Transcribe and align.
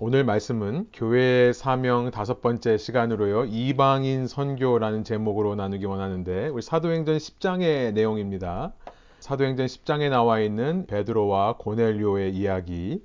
오늘 0.00 0.22
말씀은 0.22 0.90
교회의 0.92 1.52
사명 1.52 2.12
다섯 2.12 2.40
번째 2.40 2.78
시간으로요. 2.78 3.46
이방인 3.46 4.28
선교라는 4.28 5.02
제목으로 5.02 5.56
나누기 5.56 5.86
원하는데 5.86 6.46
우리 6.50 6.62
사도행전 6.62 7.16
10장의 7.16 7.92
내용입니다. 7.94 8.74
사도행전 9.18 9.66
10장에 9.66 10.08
나와 10.08 10.38
있는 10.38 10.86
베드로와 10.86 11.56
고넬료의 11.56 12.32
이야기. 12.32 13.02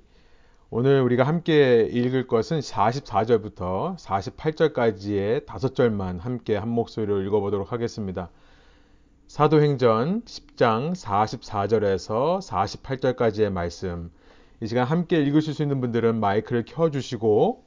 오늘 0.70 1.02
우리가 1.02 1.24
함께 1.24 1.88
읽을 1.90 2.28
것은 2.28 2.60
44절부터 2.60 3.96
48절까지의 3.96 5.46
다섯 5.46 5.74
절만 5.74 6.20
함께 6.20 6.54
한 6.54 6.68
목소리로 6.68 7.22
읽어보도록 7.22 7.72
하겠습니다. 7.72 8.30
사도행전 9.26 10.22
10장 10.22 10.92
44절에서 10.92 12.38
48절까지의 12.40 13.50
말씀. 13.50 14.12
이 14.60 14.66
시간 14.66 14.86
함께 14.86 15.20
읽으실 15.20 15.52
수 15.52 15.62
있는 15.62 15.80
분들은 15.80 16.20
마이크를 16.20 16.64
켜주시고 16.66 17.64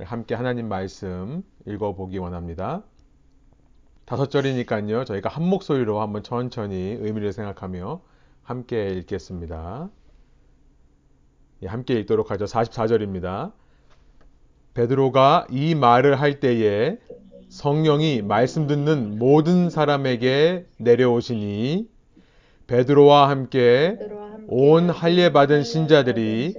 함께 0.00 0.34
하나님 0.34 0.68
말씀 0.68 1.42
읽어보기 1.66 2.18
원합니다. 2.18 2.82
다섯 4.06 4.30
절이니까요. 4.30 5.04
저희가 5.04 5.28
한 5.28 5.44
목소리로 5.44 6.00
한번 6.00 6.22
천천히 6.22 6.96
의미를 6.98 7.32
생각하며 7.32 8.00
함께 8.42 8.88
읽겠습니다. 8.88 9.90
예, 11.62 11.66
함께 11.66 11.94
읽도록 11.94 12.30
하죠. 12.30 12.46
44절입니다. 12.46 13.52
베드로가 14.74 15.46
이 15.50 15.74
말을 15.74 16.18
할 16.18 16.40
때에 16.40 16.98
성령이 17.50 18.22
말씀 18.22 18.66
듣는 18.66 19.18
모든 19.18 19.68
사람에게 19.68 20.66
내려오시니 20.78 21.88
베드로와 22.66 23.28
함께 23.28 23.98
온 24.48 24.90
할례 24.90 25.32
받은 25.32 25.62
신자들이 25.62 26.54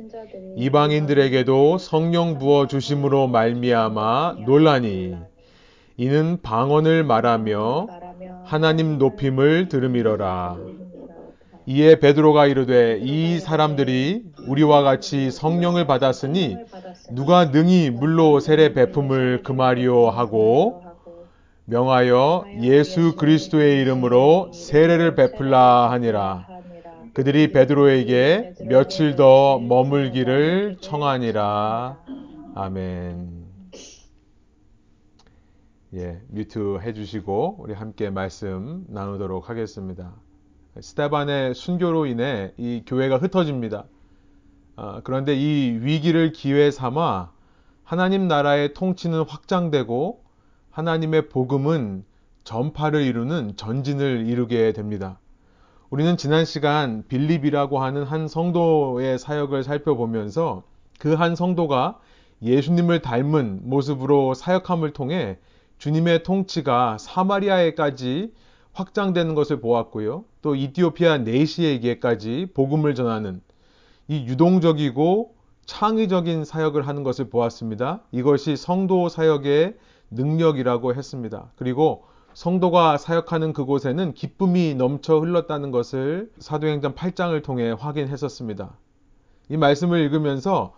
이방인들에게도 0.58 1.78
성령 1.78 2.38
부어 2.38 2.68
주심으로 2.68 3.28
말미암아 3.28 4.38
논란이 4.46 5.16
이는 5.98 6.42
방언을 6.42 7.04
말하며 7.04 7.88
하나님 8.44 8.98
높임을 8.98 9.68
들음이러라. 9.68 10.58
이에 11.68 12.00
베드로가 12.00 12.48
이르되 12.48 13.00
이 13.02 13.40
사람들이 13.40 14.24
우리와 14.48 14.82
같이 14.82 15.30
성령을 15.30 15.86
받았으니 15.86 16.58
누가 17.12 17.52
능히 17.52 17.92
물로 17.92 18.40
세례 18.40 18.74
베품을 18.74 19.44
금하리오 19.44 20.10
하고 20.10 20.84
명하여 21.66 22.46
예수 22.62 23.16
그리스도의 23.16 23.80
이름으로 23.82 24.52
세례를 24.54 25.16
베풀라 25.16 25.92
하니라. 25.92 26.51
그들이 27.14 27.52
베드로에게 27.52 28.54
며칠 28.70 29.18
더 29.18 29.60
머물기를 29.60 30.78
청하니라. 30.80 31.98
아멘. 32.56 33.46
예, 35.96 36.22
뮤트 36.30 36.80
해주시고 36.82 37.58
우리 37.60 37.74
함께 37.74 38.10
말씀 38.10 38.86
나누도록 38.88 39.50
하겠습니다. 39.50 40.16
스테반의 40.80 41.54
순교로 41.54 42.06
인해 42.06 42.54
이 42.56 42.84
교회가 42.86 43.18
흩어집니다. 43.18 43.84
아, 44.78 45.02
그런데 45.04 45.36
이 45.36 45.80
위기를 45.82 46.32
기회 46.32 46.72
삼아 46.72 47.34
하나님 47.84 48.30
나라의 48.30 48.74
통치는 48.74 49.24
확장되고 49.24 50.24
하나님의 50.70 51.28
복음은 51.28 52.06
전파를 52.46 53.02
이루는 53.02 53.58
전진을 53.58 54.28
이루게 54.28 54.72
됩니다. 54.72 55.20
우리는 55.92 56.16
지난 56.16 56.46
시간 56.46 57.04
빌립이라고 57.10 57.80
하는 57.80 58.04
한 58.06 58.30
성도의 58.30 59.20
사역을 59.20 59.64
살펴보면서 59.66 60.64
그 61.00 61.16
한 61.16 61.36
성도가 61.36 62.00
예수님을 62.42 63.02
닮은 63.02 63.60
모습으로 63.64 64.34
사역함을 64.34 64.94
통해 64.94 65.38
주님의 65.80 66.24
통치가 66.24 66.98
사마리아에까지 66.98 68.32
확장되는 68.72 69.36
것을 69.36 69.60
보았고요. 69.60 70.24
또 70.42 70.56
이티오피아 70.56 71.18
네시에게까지 71.18 72.52
복음을 72.54 72.96
전하는 72.96 73.42
이 74.08 74.26
유동적이고 74.28 75.36
창의적인 75.66 76.46
사역을 76.46 76.88
하는 76.88 77.04
것을 77.04 77.30
보았습니다. 77.30 78.02
이것이 78.14 78.56
성도 78.56 79.10
사역의 79.10 79.76
능력이라고 80.10 80.96
했습니다. 80.96 81.52
그리고 81.58 82.06
성도가 82.34 82.98
사역하는 82.98 83.54
그곳에는 83.54 84.14
기쁨이 84.14 84.76
넘쳐 84.76 85.20
흘렀다는 85.20 85.72
것을 85.72 86.32
사도행전 86.40 86.96
8장을 86.96 87.42
통해 87.44 87.72
확인했었습니다. 87.78 88.72
이 89.50 89.58
말씀을 89.58 90.00
읽으면서 90.00 90.74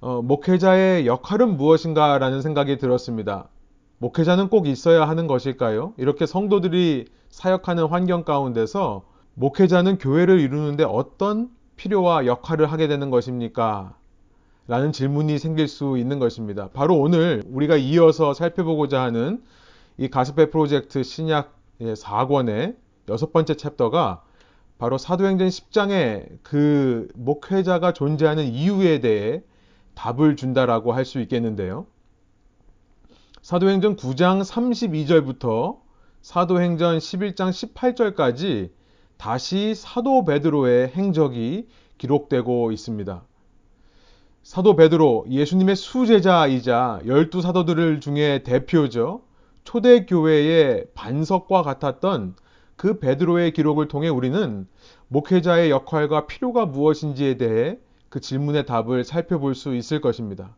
어, 0.00 0.22
목회자의 0.22 1.06
역할은 1.06 1.56
무엇인가 1.56 2.18
라는 2.18 2.42
생각이 2.42 2.78
들었습니다. 2.78 3.48
목회자는 3.98 4.48
꼭 4.48 4.68
있어야 4.68 5.08
하는 5.08 5.26
것일까요? 5.26 5.94
이렇게 5.96 6.24
성도들이 6.26 7.06
사역하는 7.30 7.86
환경 7.86 8.24
가운데서 8.24 9.02
목회자는 9.34 9.98
교회를 9.98 10.40
이루는데 10.40 10.84
어떤 10.84 11.50
필요와 11.76 12.26
역할을 12.26 12.70
하게 12.70 12.88
되는 12.88 13.10
것입니까? 13.10 13.96
라는 14.66 14.92
질문이 14.92 15.38
생길 15.38 15.66
수 15.66 15.96
있는 15.96 16.18
것입니다. 16.18 16.68
바로 16.72 16.98
오늘 16.98 17.42
우리가 17.48 17.76
이어서 17.76 18.34
살펴보고자 18.34 19.00
하는 19.00 19.42
이 19.98 20.08
가스페 20.08 20.50
프로젝트 20.50 21.02
신약 21.02 21.58
4권의 21.80 22.76
여섯 23.08 23.32
번째 23.32 23.54
챕터가 23.54 24.22
바로 24.78 24.96
사도행전 24.96 25.48
10장의 25.48 26.38
그 26.44 27.08
목회자가 27.16 27.92
존재하는 27.92 28.44
이유에 28.44 29.00
대해 29.00 29.42
답을 29.94 30.36
준다라고 30.36 30.92
할 30.92 31.04
수 31.04 31.20
있겠는데요. 31.20 31.86
사도행전 33.42 33.96
9장 33.96 34.44
32절부터 34.44 35.80
사도행전 36.22 36.98
11장 36.98 37.50
18절까지 37.74 38.70
다시 39.16 39.74
사도 39.74 40.24
베드로의 40.24 40.88
행적이 40.88 41.66
기록되고 41.98 42.70
있습니다. 42.70 43.24
사도 44.44 44.76
베드로 44.76 45.26
예수님의 45.28 45.74
수제자이자 45.74 47.00
열두 47.04 47.42
사도들 47.42 48.00
중에 48.00 48.44
대표죠. 48.44 49.22
초대 49.68 50.06
교회의 50.06 50.86
반석과 50.94 51.60
같았던 51.60 52.36
그 52.76 52.98
베드로의 53.00 53.52
기록을 53.52 53.86
통해 53.86 54.08
우리는 54.08 54.66
목회자의 55.08 55.70
역할과 55.70 56.26
필요가 56.26 56.64
무엇인지에 56.64 57.36
대해 57.36 57.78
그 58.08 58.18
질문의 58.18 58.64
답을 58.64 59.04
살펴볼 59.04 59.54
수 59.54 59.74
있을 59.74 60.00
것입니다. 60.00 60.56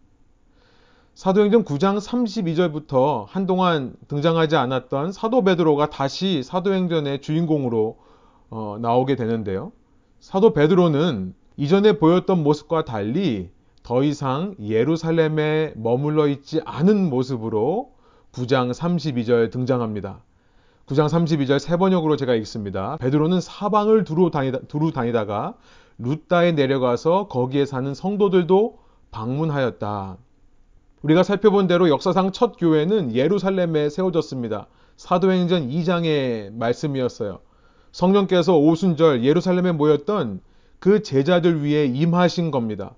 사도행전 1.14 1.64
9장 1.64 1.98
32절부터 1.98 3.24
한동안 3.26 3.96
등장하지 4.06 4.54
않았던 4.54 5.10
사도 5.10 5.42
베드로가 5.42 5.90
다시 5.90 6.44
사도행전의 6.44 7.20
주인공으로 7.20 7.98
어, 8.50 8.78
나오게 8.80 9.16
되는데요. 9.16 9.72
사도 10.20 10.52
베드로는 10.52 11.34
이전에 11.56 11.98
보였던 11.98 12.44
모습과 12.44 12.84
달리 12.84 13.50
더 13.82 14.04
이상 14.04 14.54
예루살렘에 14.60 15.72
머물러 15.74 16.28
있지 16.28 16.60
않은 16.64 17.10
모습으로 17.10 17.98
9장 18.32 18.72
32절 18.72 19.50
등장합니다. 19.50 20.22
9장 20.86 21.06
32절 21.06 21.58
세 21.58 21.76
번역으로 21.76 22.16
제가 22.16 22.34
읽습니다. 22.36 22.96
베드로는 22.98 23.40
사방을 23.40 24.04
두루, 24.04 24.30
다니다, 24.30 24.58
두루 24.68 24.92
다니다가 24.92 25.54
루따에 25.98 26.52
내려가서 26.52 27.28
거기에 27.28 27.66
사는 27.66 27.92
성도들도 27.94 28.78
방문하였다. 29.10 30.16
우리가 31.02 31.22
살펴본 31.22 31.66
대로 31.66 31.88
역사상 31.88 32.32
첫 32.32 32.56
교회는 32.58 33.14
예루살렘에 33.14 33.88
세워졌습니다. 33.88 34.66
사도행전 34.96 35.68
2장의 35.68 36.52
말씀이었어요. 36.52 37.40
성령께서 37.92 38.58
오순절 38.58 39.24
예루살렘에 39.24 39.72
모였던 39.72 40.40
그 40.78 41.02
제자들 41.02 41.64
위해 41.64 41.86
임하신 41.86 42.50
겁니다. 42.50 42.94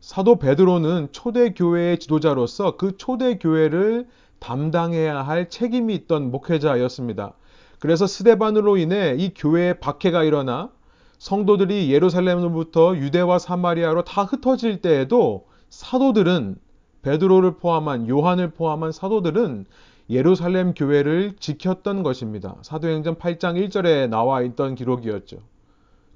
사도 0.00 0.36
베드로는 0.36 1.08
초대 1.12 1.52
교회의 1.54 1.98
지도자로서 1.98 2.76
그 2.76 2.96
초대 2.96 3.38
교회를 3.38 4.08
담당해야 4.42 5.22
할 5.22 5.48
책임이 5.48 5.94
있던 5.94 6.32
목회자였습니다. 6.32 7.34
그래서 7.78 8.06
스데반으로 8.06 8.76
인해 8.76 9.14
이 9.16 9.32
교회에 9.34 9.74
박해가 9.74 10.24
일어나 10.24 10.70
성도들이 11.18 11.92
예루살렘으로부터 11.92 12.96
유대와 12.96 13.38
사마리아로 13.38 14.02
다 14.02 14.24
흩어질 14.24 14.82
때에도 14.82 15.46
사도들은 15.70 16.56
베드로를 17.02 17.58
포함한 17.58 18.08
요한을 18.08 18.50
포함한 18.50 18.90
사도들은 18.90 19.66
예루살렘 20.10 20.74
교회를 20.74 21.36
지켰던 21.38 22.02
것입니다. 22.02 22.56
사도행전 22.62 23.16
8장 23.16 23.68
1절에 23.68 24.08
나와 24.08 24.42
있던 24.42 24.74
기록이었죠. 24.74 25.38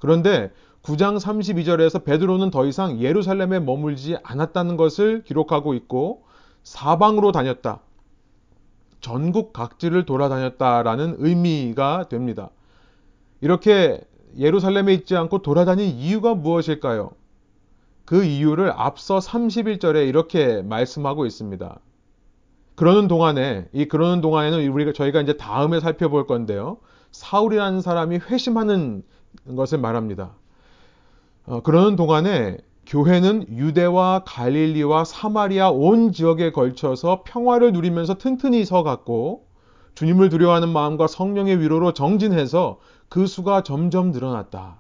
그런데 0.00 0.50
9장 0.82 1.18
32절에서 1.18 2.04
베드로는 2.04 2.50
더 2.50 2.66
이상 2.66 3.00
예루살렘에 3.00 3.60
머물지 3.60 4.16
않았다는 4.22 4.76
것을 4.76 5.22
기록하고 5.22 5.74
있고 5.74 6.24
사방으로 6.64 7.30
다녔다. 7.30 7.85
전국 9.00 9.52
각지를 9.52 10.06
돌아다녔다라는 10.06 11.16
의미가 11.18 12.08
됩니다. 12.08 12.50
이렇게 13.40 14.00
예루살렘에 14.38 14.92
있지 14.94 15.16
않고 15.16 15.42
돌아다닌 15.42 15.88
이유가 15.88 16.34
무엇일까요? 16.34 17.10
그 18.04 18.24
이유를 18.24 18.72
앞서 18.74 19.18
31절에 19.18 20.08
이렇게 20.08 20.62
말씀하고 20.62 21.26
있습니다. 21.26 21.80
그러는 22.76 23.08
동안에 23.08 23.68
이 23.72 23.86
그러는 23.86 24.20
동안에는 24.20 24.68
우리가 24.68 24.92
저희가 24.92 25.22
이제 25.22 25.36
다음에 25.36 25.80
살펴볼 25.80 26.26
건데요. 26.26 26.76
사울이라는 27.10 27.80
사람이 27.80 28.18
회심하는 28.18 29.02
것을 29.56 29.78
말합니다. 29.78 30.34
어, 31.46 31.62
그러는 31.62 31.96
동안에 31.96 32.58
교회는 32.86 33.46
유대와 33.48 34.22
갈릴리와 34.24 35.04
사마리아 35.04 35.70
온 35.70 36.12
지역에 36.12 36.52
걸쳐서 36.52 37.24
평화를 37.26 37.72
누리면서 37.72 38.14
튼튼히 38.14 38.64
서갔고 38.64 39.46
주님을 39.96 40.28
두려워하는 40.28 40.68
마음과 40.68 41.08
성령의 41.08 41.60
위로로 41.60 41.92
정진해서 41.92 42.78
그 43.08 43.26
수가 43.26 43.64
점점 43.64 44.12
늘어났다. 44.12 44.76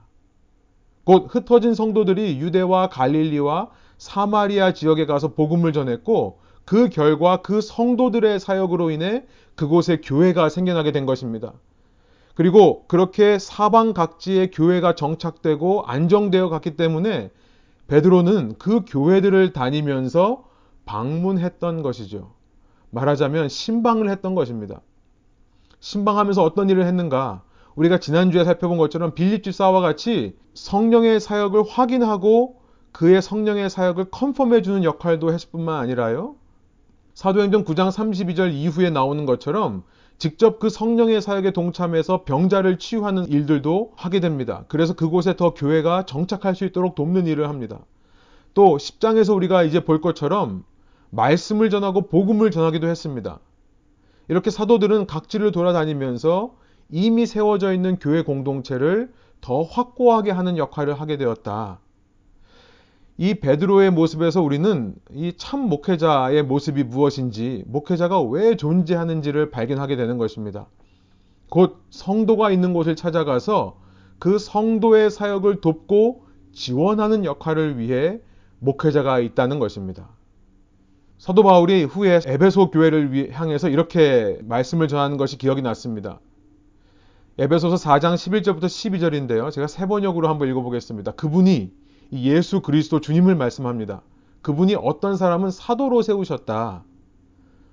곧 1.04 1.26
흩어진 1.28 1.74
성도들이 1.74 2.38
유대와 2.38 2.90
갈릴리와 2.90 3.70
사마리아 3.98 4.72
지역에 4.72 5.06
가서 5.06 5.34
복음을 5.34 5.72
전했고 5.72 6.38
그 6.64 6.88
결과 6.88 7.38
그 7.42 7.60
성도들의 7.60 8.38
사역으로 8.38 8.90
인해 8.90 9.24
그곳에 9.56 10.00
교회가 10.00 10.48
생겨나게 10.48 10.92
된 10.92 11.06
것입니다. 11.06 11.54
그리고 12.34 12.84
그렇게 12.86 13.38
사방 13.38 13.94
각지에 13.94 14.50
교회가 14.50 14.94
정착되고 14.94 15.84
안정되어 15.86 16.50
갔기 16.50 16.76
때문에 16.76 17.30
베드로는 17.88 18.56
그 18.58 18.82
교회들을 18.86 19.52
다니면서 19.52 20.44
방문했던 20.84 21.82
것이죠. 21.82 22.32
말하자면 22.90 23.48
신방을 23.48 24.10
했던 24.10 24.34
것입니다. 24.34 24.80
신방하면서 25.80 26.42
어떤 26.42 26.70
일을 26.70 26.84
했는가? 26.86 27.42
우리가 27.74 27.98
지난주에 27.98 28.44
살펴본 28.44 28.78
것처럼 28.78 29.14
빌립 29.14 29.44
집사와 29.44 29.80
같이 29.80 30.36
성령의 30.54 31.20
사역을 31.20 31.64
확인하고 31.68 32.60
그의 32.92 33.20
성령의 33.20 33.68
사역을 33.68 34.06
컨펌해 34.10 34.62
주는 34.62 34.82
역할도 34.82 35.32
했을 35.32 35.50
뿐만 35.50 35.78
아니라요. 35.78 36.36
사도행전 37.14 37.64
9장 37.64 37.90
32절 37.90 38.52
이후에 38.52 38.90
나오는 38.90 39.26
것처럼 39.26 39.84
직접 40.18 40.58
그 40.58 40.70
성령의 40.70 41.20
사역에 41.20 41.50
동참해서 41.50 42.24
병자를 42.24 42.78
치유하는 42.78 43.28
일들도 43.28 43.92
하게 43.96 44.20
됩니다. 44.20 44.64
그래서 44.68 44.94
그곳에 44.94 45.36
더 45.36 45.52
교회가 45.52 46.06
정착할 46.06 46.54
수 46.54 46.64
있도록 46.64 46.94
돕는 46.94 47.26
일을 47.26 47.48
합니다. 47.48 47.80
또 48.54 48.78
10장에서 48.78 49.36
우리가 49.36 49.62
이제 49.64 49.84
볼 49.84 50.00
것처럼 50.00 50.64
말씀을 51.10 51.68
전하고 51.68 52.08
복음을 52.08 52.50
전하기도 52.50 52.86
했습니다. 52.86 53.40
이렇게 54.28 54.50
사도들은 54.50 55.06
각지를 55.06 55.52
돌아다니면서 55.52 56.54
이미 56.90 57.26
세워져 57.26 57.72
있는 57.74 57.98
교회 57.98 58.22
공동체를 58.22 59.12
더 59.40 59.62
확고하게 59.62 60.30
하는 60.30 60.56
역할을 60.56 60.94
하게 60.94 61.18
되었다. 61.18 61.80
이 63.18 63.34
베드로의 63.34 63.90
모습에서 63.92 64.42
우리는 64.42 64.94
이 65.12 65.32
참 65.36 65.60
목회자의 65.68 66.42
모습이 66.42 66.84
무엇인지, 66.84 67.64
목회자가 67.66 68.20
왜 68.22 68.56
존재하는지를 68.56 69.50
발견하게 69.50 69.96
되는 69.96 70.18
것입니다. 70.18 70.66
곧 71.48 71.82
성도가 71.90 72.50
있는 72.50 72.72
곳을 72.74 72.94
찾아가서 72.96 73.78
그 74.18 74.38
성도의 74.38 75.10
사역을 75.10 75.60
돕고 75.60 76.24
지원하는 76.52 77.24
역할을 77.24 77.78
위해 77.78 78.20
목회자가 78.58 79.20
있다는 79.20 79.58
것입니다. 79.58 80.10
사도 81.18 81.42
바울이 81.42 81.84
후에 81.84 82.20
에베소 82.26 82.70
교회를 82.70 83.30
향해서 83.32 83.70
이렇게 83.70 84.38
말씀을 84.42 84.88
전하는 84.88 85.16
것이 85.16 85.38
기억이 85.38 85.62
났습니다. 85.62 86.20
에베소서 87.38 87.76
4장 87.76 88.14
11절부터 88.14 88.64
12절인데요. 88.64 89.50
제가 89.50 89.66
세 89.66 89.86
번역으로 89.86 90.28
한번 90.28 90.48
읽어보겠습니다. 90.48 91.12
그분이 91.12 91.72
예수 92.12 92.60
그리스도 92.60 93.00
주님을 93.00 93.34
말씀합니다. 93.34 94.02
그분이 94.42 94.76
어떤 94.76 95.16
사람은 95.16 95.50
사도로 95.50 96.02
세우셨다. 96.02 96.84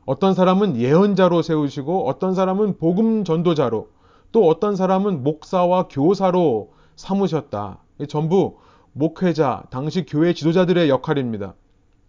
어떤 0.05 0.33
사람은 0.33 0.77
예언자로 0.77 1.41
세우시고 1.41 2.07
어떤 2.07 2.33
사람은 2.33 2.77
복음 2.77 3.23
전도자로 3.23 3.89
또 4.31 4.47
어떤 4.47 4.75
사람은 4.75 5.23
목사와 5.23 5.87
교사로 5.87 6.73
삼으셨다. 6.95 7.79
전부 8.09 8.57
목회자, 8.93 9.63
당시 9.69 10.05
교회 10.05 10.33
지도자들의 10.33 10.89
역할입니다. 10.89 11.55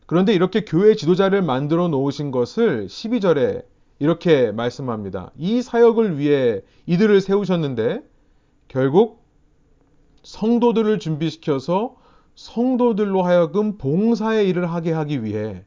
그런데 0.07 0.35
이렇게 0.35 0.65
교회 0.65 0.95
지도자를 0.95 1.43
만들어 1.43 1.89
놓으신 1.89 2.31
것을 2.31 2.87
12절에 2.87 3.65
이렇게 3.99 4.53
말씀합니다. 4.53 5.31
이 5.37 5.63
사역을 5.63 6.19
위해 6.19 6.61
이들을 6.87 7.21
세우셨는데 7.21 8.03
결국 8.69 9.25
성도들을 10.23 10.99
준비시켜서 10.99 11.97
성도들로 12.35 13.23
하여금 13.23 13.79
봉사의 13.79 14.49
일을 14.49 14.71
하게 14.73 14.93
하기 14.93 15.25
위해 15.25 15.65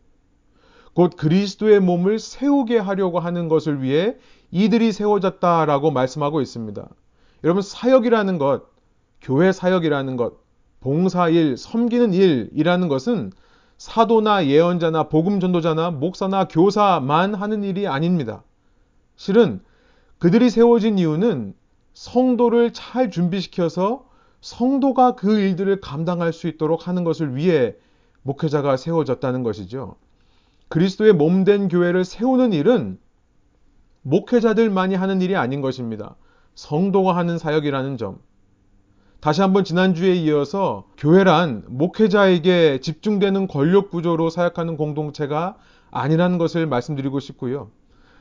곧 0.93 1.15
그리스도의 1.15 1.79
몸을 1.79 2.19
세우게 2.19 2.79
하려고 2.79 3.19
하는 3.19 3.47
것을 3.49 3.81
위해 3.81 4.15
이들이 4.51 4.91
세워졌다라고 4.91 5.91
말씀하고 5.91 6.41
있습니다. 6.41 6.87
여러분 7.43 7.61
사역이라는 7.61 8.37
것, 8.39 8.63
교회 9.21 9.51
사역이라는 9.51 10.17
것, 10.17 10.33
봉사일, 10.79 11.57
섬기는 11.57 12.13
일이라는 12.13 12.87
것은 12.87 13.31
사도나 13.77 14.47
예언자나 14.47 15.03
복음 15.03 15.39
전도자나 15.39 15.91
목사나 15.91 16.47
교사만 16.47 17.35
하는 17.35 17.63
일이 17.63 17.87
아닙니다. 17.87 18.43
실은 19.15 19.61
그들이 20.17 20.49
세워진 20.49 20.97
이유는 20.97 21.53
성도를 21.93 22.73
잘 22.73 23.11
준비시켜서 23.11 24.06
성도가 24.41 25.15
그 25.15 25.39
일들을 25.39 25.81
감당할 25.81 26.33
수 26.33 26.47
있도록 26.47 26.87
하는 26.87 27.03
것을 27.03 27.35
위해 27.35 27.75
목회자가 28.21 28.77
세워졌다는 28.77 29.43
것이죠. 29.43 29.95
그리스도의 30.69 31.13
몸된 31.13 31.69
교회를 31.69 32.03
세우는 32.03 32.53
일은 32.53 32.99
목회자들만이 34.01 34.95
하는 34.95 35.21
일이 35.21 35.35
아닌 35.35 35.61
것입니다. 35.61 36.15
성도가 36.55 37.15
하는 37.15 37.37
사역이라는 37.37 37.97
점. 37.97 38.19
다시 39.19 39.41
한번 39.41 39.63
지난주에 39.63 40.13
이어서 40.15 40.87
교회란 40.97 41.63
목회자에게 41.67 42.79
집중되는 42.81 43.47
권력 43.47 43.89
구조로 43.89 44.29
사역하는 44.29 44.77
공동체가 44.77 45.57
아니라는 45.89 46.37
것을 46.37 46.67
말씀드리고 46.67 47.19
싶고요. 47.19 47.71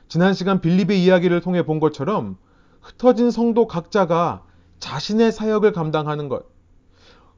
지난 0.08 0.34
시간 0.34 0.60
빌립의 0.60 1.04
이야기를 1.04 1.40
통해 1.40 1.64
본 1.64 1.80
것처럼 1.80 2.36
흩어진 2.80 3.30
성도 3.30 3.66
각자가 3.66 4.44
자신의 4.78 5.32
사역을 5.32 5.72
감당하는 5.72 6.28
것. 6.28 6.44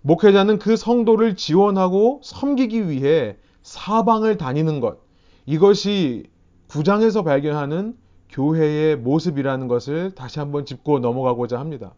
목회자는 0.02 0.58
그 0.58 0.76
성도를 0.76 1.36
지원하고 1.36 2.20
섬기기 2.22 2.88
위해 2.88 3.36
사방을 3.62 4.36
다니는 4.36 4.80
것. 4.80 4.98
이것이 5.46 6.24
구장에서 6.68 7.22
발견하는 7.22 7.96
교회의 8.30 8.96
모습이라는 8.96 9.68
것을 9.68 10.12
다시 10.12 10.38
한번 10.38 10.64
짚고 10.64 10.98
넘어가고자 10.98 11.58
합니다. 11.58 11.94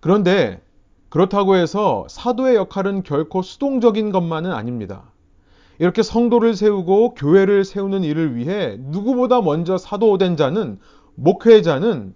그런데 0.00 0.62
그렇다고 1.08 1.56
해서 1.56 2.06
사도의 2.08 2.56
역할은 2.56 3.02
결코 3.02 3.40
수동적인 3.40 4.12
것만은 4.12 4.52
아닙니다. 4.52 5.12
이렇게 5.78 6.02
성도를 6.02 6.54
세우고 6.54 7.14
교회를 7.14 7.64
세우는 7.64 8.04
일을 8.04 8.36
위해 8.36 8.76
누구보다 8.78 9.40
먼저 9.40 9.78
사도된 9.78 10.36
자는 10.36 10.78
목회자는 11.14 12.14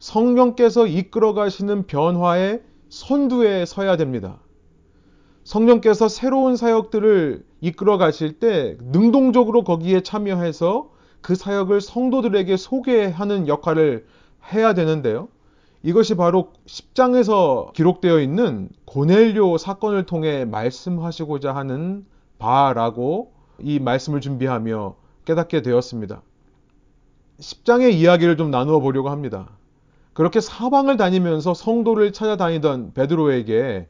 성령께서 0.00 0.86
이끌어 0.86 1.34
가시는 1.34 1.86
변화의 1.86 2.62
선두에 2.88 3.66
서야 3.66 3.96
됩니다. 3.96 4.40
성령께서 5.44 6.08
새로운 6.08 6.56
사역들을 6.56 7.44
이끌어 7.60 7.98
가실 7.98 8.38
때 8.38 8.76
능동적으로 8.80 9.62
거기에 9.62 10.00
참여해서 10.00 10.90
그 11.20 11.34
사역을 11.34 11.82
성도들에게 11.82 12.56
소개하는 12.56 13.46
역할을 13.46 14.06
해야 14.52 14.72
되는데요. 14.72 15.28
이것이 15.82 16.14
바로 16.14 16.52
10장에서 16.66 17.72
기록되어 17.74 18.20
있는 18.20 18.70
고넬료 18.86 19.58
사건을 19.58 20.06
통해 20.06 20.46
말씀하시고자 20.46 21.54
하는 21.54 22.06
바라고 22.38 23.32
이 23.58 23.78
말씀을 23.78 24.22
준비하며 24.22 24.94
깨닫게 25.26 25.60
되었습니다. 25.60 26.22
10장의 27.38 27.92
이야기를 27.92 28.38
좀 28.38 28.50
나누어 28.50 28.80
보려고 28.80 29.10
합니다. 29.10 29.59
그렇게 30.12 30.40
사방을 30.40 30.96
다니면서 30.96 31.54
성도를 31.54 32.12
찾아다니던 32.12 32.92
베드로에게 32.94 33.88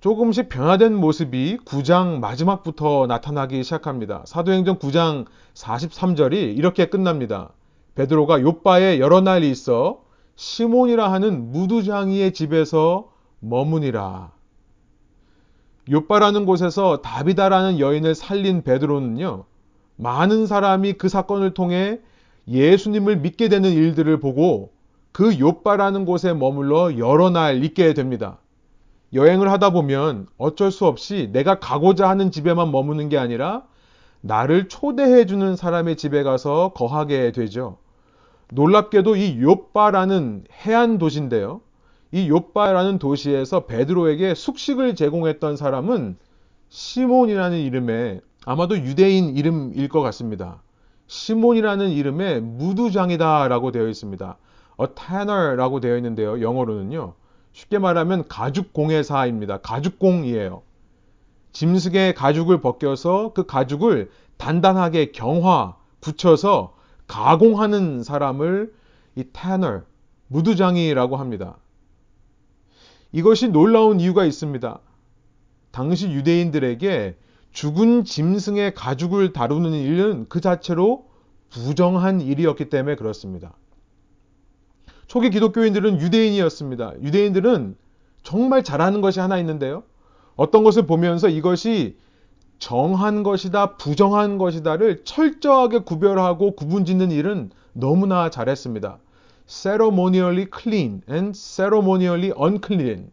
조금씩 0.00 0.48
변화된 0.48 0.96
모습이 0.96 1.58
9장 1.64 2.18
마지막부터 2.18 3.06
나타나기 3.06 3.62
시작합니다. 3.62 4.24
사도행전 4.26 4.78
9장 4.80 5.26
43절이 5.54 6.58
이렇게 6.58 6.86
끝납니다. 6.86 7.52
베드로가 7.94 8.40
요바에 8.40 8.98
여러 8.98 9.20
날 9.20 9.44
있어 9.44 10.02
시몬이라 10.34 11.12
하는 11.12 11.52
무두장이의 11.52 12.32
집에서 12.32 13.12
머무니라. 13.38 14.32
요바라는 15.88 16.46
곳에서 16.46 17.00
다비다라는 17.02 17.78
여인을 17.78 18.16
살린 18.16 18.62
베드로는요. 18.62 19.44
많은 19.96 20.46
사람이 20.46 20.94
그 20.94 21.08
사건을 21.08 21.54
통해 21.54 22.00
예수님을 22.48 23.18
믿게 23.18 23.48
되는 23.48 23.70
일들을 23.70 24.18
보고 24.18 24.72
그 25.12 25.38
요바라는 25.38 26.04
곳에 26.06 26.32
머물러 26.32 26.98
여러 26.98 27.30
날 27.30 27.62
있게 27.64 27.94
됩니다. 27.94 28.38
여행을 29.12 29.50
하다 29.50 29.70
보면 29.70 30.26
어쩔 30.38 30.70
수 30.70 30.86
없이 30.86 31.28
내가 31.32 31.58
가고자 31.58 32.08
하는 32.08 32.30
집에만 32.30 32.72
머무는 32.72 33.10
게 33.10 33.18
아니라 33.18 33.64
나를 34.22 34.68
초대해 34.68 35.26
주는 35.26 35.54
사람의 35.54 35.96
집에 35.96 36.22
가서 36.22 36.72
거하게 36.74 37.32
되죠. 37.32 37.76
놀랍게도 38.52 39.16
이 39.16 39.40
요빠라는 39.42 40.44
해안 40.64 40.98
도시인데요. 40.98 41.60
이 42.10 42.28
요빠라는 42.28 42.98
도시에서 42.98 43.66
베드로에게 43.66 44.34
숙식을 44.34 44.94
제공했던 44.94 45.56
사람은 45.56 46.16
시몬이라는 46.68 47.58
이름의 47.58 48.20
아마도 48.46 48.78
유대인 48.78 49.36
이름일 49.36 49.88
것 49.88 50.00
같습니다. 50.02 50.62
시몬이라는 51.06 51.90
이름의 51.90 52.40
무두장이다라고 52.40 53.72
되어 53.72 53.88
있습니다. 53.88 54.36
A 54.82 54.88
tanner라고 54.94 55.80
되어 55.80 55.96
있는데요. 55.96 56.40
영어로는요. 56.40 57.14
쉽게 57.52 57.78
말하면 57.78 58.28
가죽 58.28 58.72
공예사입니다. 58.72 59.58
가죽공이에요. 59.58 60.62
짐승의 61.52 62.14
가죽을 62.14 62.60
벗겨서 62.60 63.32
그 63.34 63.44
가죽을 63.46 64.10
단단하게 64.38 65.12
경화 65.12 65.76
붙여서 66.00 66.74
가공하는 67.06 68.02
사람을 68.02 68.72
이 69.16 69.24
tanner, 69.24 69.82
무두장이라고 70.28 71.16
합니다. 71.16 71.58
이것이 73.12 73.48
놀라운 73.48 74.00
이유가 74.00 74.24
있습니다. 74.24 74.80
당시 75.70 76.10
유대인들에게 76.10 77.16
죽은 77.52 78.04
짐승의 78.04 78.74
가죽을 78.74 79.34
다루는 79.34 79.72
일은 79.72 80.26
그 80.30 80.40
자체로 80.40 81.06
부정한 81.50 82.22
일이었기 82.22 82.70
때문에 82.70 82.96
그렇습니다. 82.96 83.52
초기 85.12 85.28
기독교인들은 85.28 86.00
유대인이었습니다. 86.00 87.02
유대인들은 87.02 87.76
정말 88.22 88.64
잘하는 88.64 89.02
것이 89.02 89.20
하나 89.20 89.36
있는데요. 89.36 89.82
어떤 90.36 90.64
것을 90.64 90.86
보면서 90.86 91.28
이것이 91.28 91.98
정한 92.58 93.22
것이다, 93.22 93.76
부정한 93.76 94.38
것이다를 94.38 95.04
철저하게 95.04 95.80
구별하고 95.80 96.52
구분 96.56 96.86
짓는 96.86 97.10
일은 97.10 97.50
너무나 97.74 98.30
잘했습니다. 98.30 98.96
ceremonially 99.46 100.46
clean 100.50 101.02
and 101.10 101.38
ceremonially 101.38 102.32
unclean. 102.42 103.10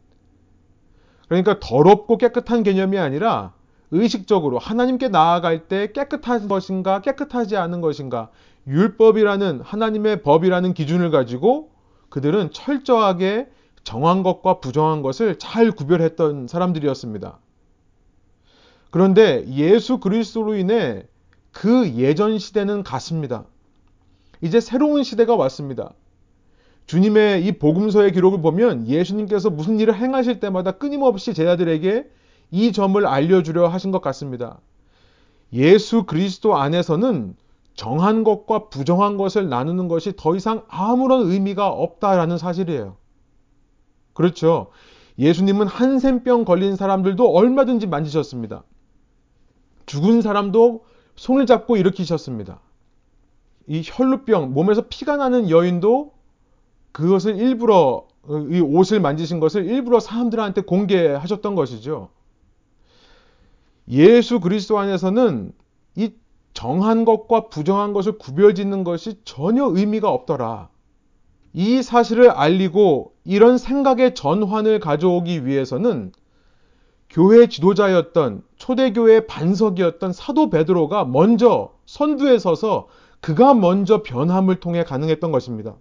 그러니까 1.27 1.59
더럽고 1.59 2.17
깨끗한 2.17 2.63
개념이 2.63 2.97
아니라 2.97 3.51
의식적으로 3.91 4.57
하나님께 4.57 5.09
나아갈 5.09 5.67
때 5.67 5.91
깨끗한 5.91 6.47
것인가 6.47 7.01
깨끗하지 7.01 7.57
않은 7.57 7.81
것인가 7.81 8.29
율법이라는 8.67 9.59
하나님의 9.59 10.21
법이라는 10.21 10.73
기준을 10.73 11.11
가지고 11.11 11.77
그들은 12.09 12.51
철저하게 12.51 13.47
정한 13.83 14.23
것과 14.23 14.59
부정한 14.59 15.01
것을 15.01 15.39
잘 15.39 15.71
구별했던 15.71 16.47
사람들이었습니다. 16.47 17.39
그런데 18.91 19.45
예수 19.49 19.99
그리스도로 19.99 20.55
인해 20.55 21.05
그 21.51 21.89
예전 21.95 22.39
시대는 22.39 22.83
갔습니다. 22.83 23.45
이제 24.41 24.59
새로운 24.59 25.03
시대가 25.03 25.35
왔습니다. 25.35 25.93
주님의 26.85 27.45
이 27.45 27.51
복음서의 27.51 28.11
기록을 28.13 28.41
보면 28.41 28.87
예수님께서 28.87 29.49
무슨 29.49 29.79
일을 29.79 29.95
행하실 29.95 30.39
때마다 30.39 30.71
끊임없이 30.71 31.33
제자들에게 31.33 32.09
이 32.51 32.71
점을 32.71 33.05
알려주려 33.05 33.67
하신 33.67 33.91
것 33.91 34.01
같습니다. 34.01 34.59
예수 35.53 36.03
그리스도 36.03 36.57
안에서는 36.57 37.35
정한 37.79 38.25
것과 38.25 38.67
부정한 38.67 39.15
것을 39.15 39.47
나누는 39.47 39.87
것이 39.87 40.11
더 40.17 40.35
이상 40.35 40.63
아무런 40.67 41.31
의미가 41.31 41.69
없다라는 41.69 42.37
사실이에요. 42.37 42.97
그렇죠. 44.11 44.67
예수님은 45.17 45.65
한센병 45.65 46.43
걸린 46.43 46.75
사람들도 46.75 47.25
얼마든지 47.31 47.87
만지셨습니다. 47.87 48.63
죽은 49.85 50.21
사람도 50.21 50.83
손을 51.15 51.45
잡고 51.45 51.77
일으키셨습니다. 51.77 52.59
이 53.67 53.81
혈루병, 53.85 54.53
몸에서 54.53 54.83
피가 54.89 55.15
나는 55.15 55.49
여인도 55.49 56.11
그것을 56.91 57.37
일부러, 57.37 58.07
이 58.51 58.59
옷을 58.59 58.99
만지신 58.99 59.39
것을 59.39 59.65
일부러 59.65 60.01
사람들한테 60.01 60.63
공개하셨던 60.63 61.55
것이죠. 61.55 62.09
예수 63.87 64.41
그리스도 64.41 64.77
안에서는 64.79 65.53
이 65.53 65.58
정한 66.53 67.05
것과 67.05 67.49
부정한 67.49 67.93
것을 67.93 68.17
구별짓는 68.17 68.83
것이 68.83 69.19
전혀 69.23 69.65
의미가 69.65 70.09
없더라. 70.09 70.69
이 71.53 71.81
사실을 71.81 72.29
알리고 72.29 73.13
이런 73.23 73.57
생각의 73.57 74.13
전환을 74.15 74.79
가져오기 74.79 75.45
위해서는 75.45 76.11
교회 77.09 77.47
지도자였던 77.47 78.43
초대교회 78.57 79.25
반석이었던 79.25 80.13
사도 80.13 80.49
베드로가 80.49 81.05
먼저 81.05 81.73
선두에 81.85 82.37
서서 82.37 82.87
그가 83.19 83.53
먼저 83.53 84.03
변함을 84.03 84.59
통해 84.59 84.83
가능했던 84.83 85.31
것입니다. 85.31 85.75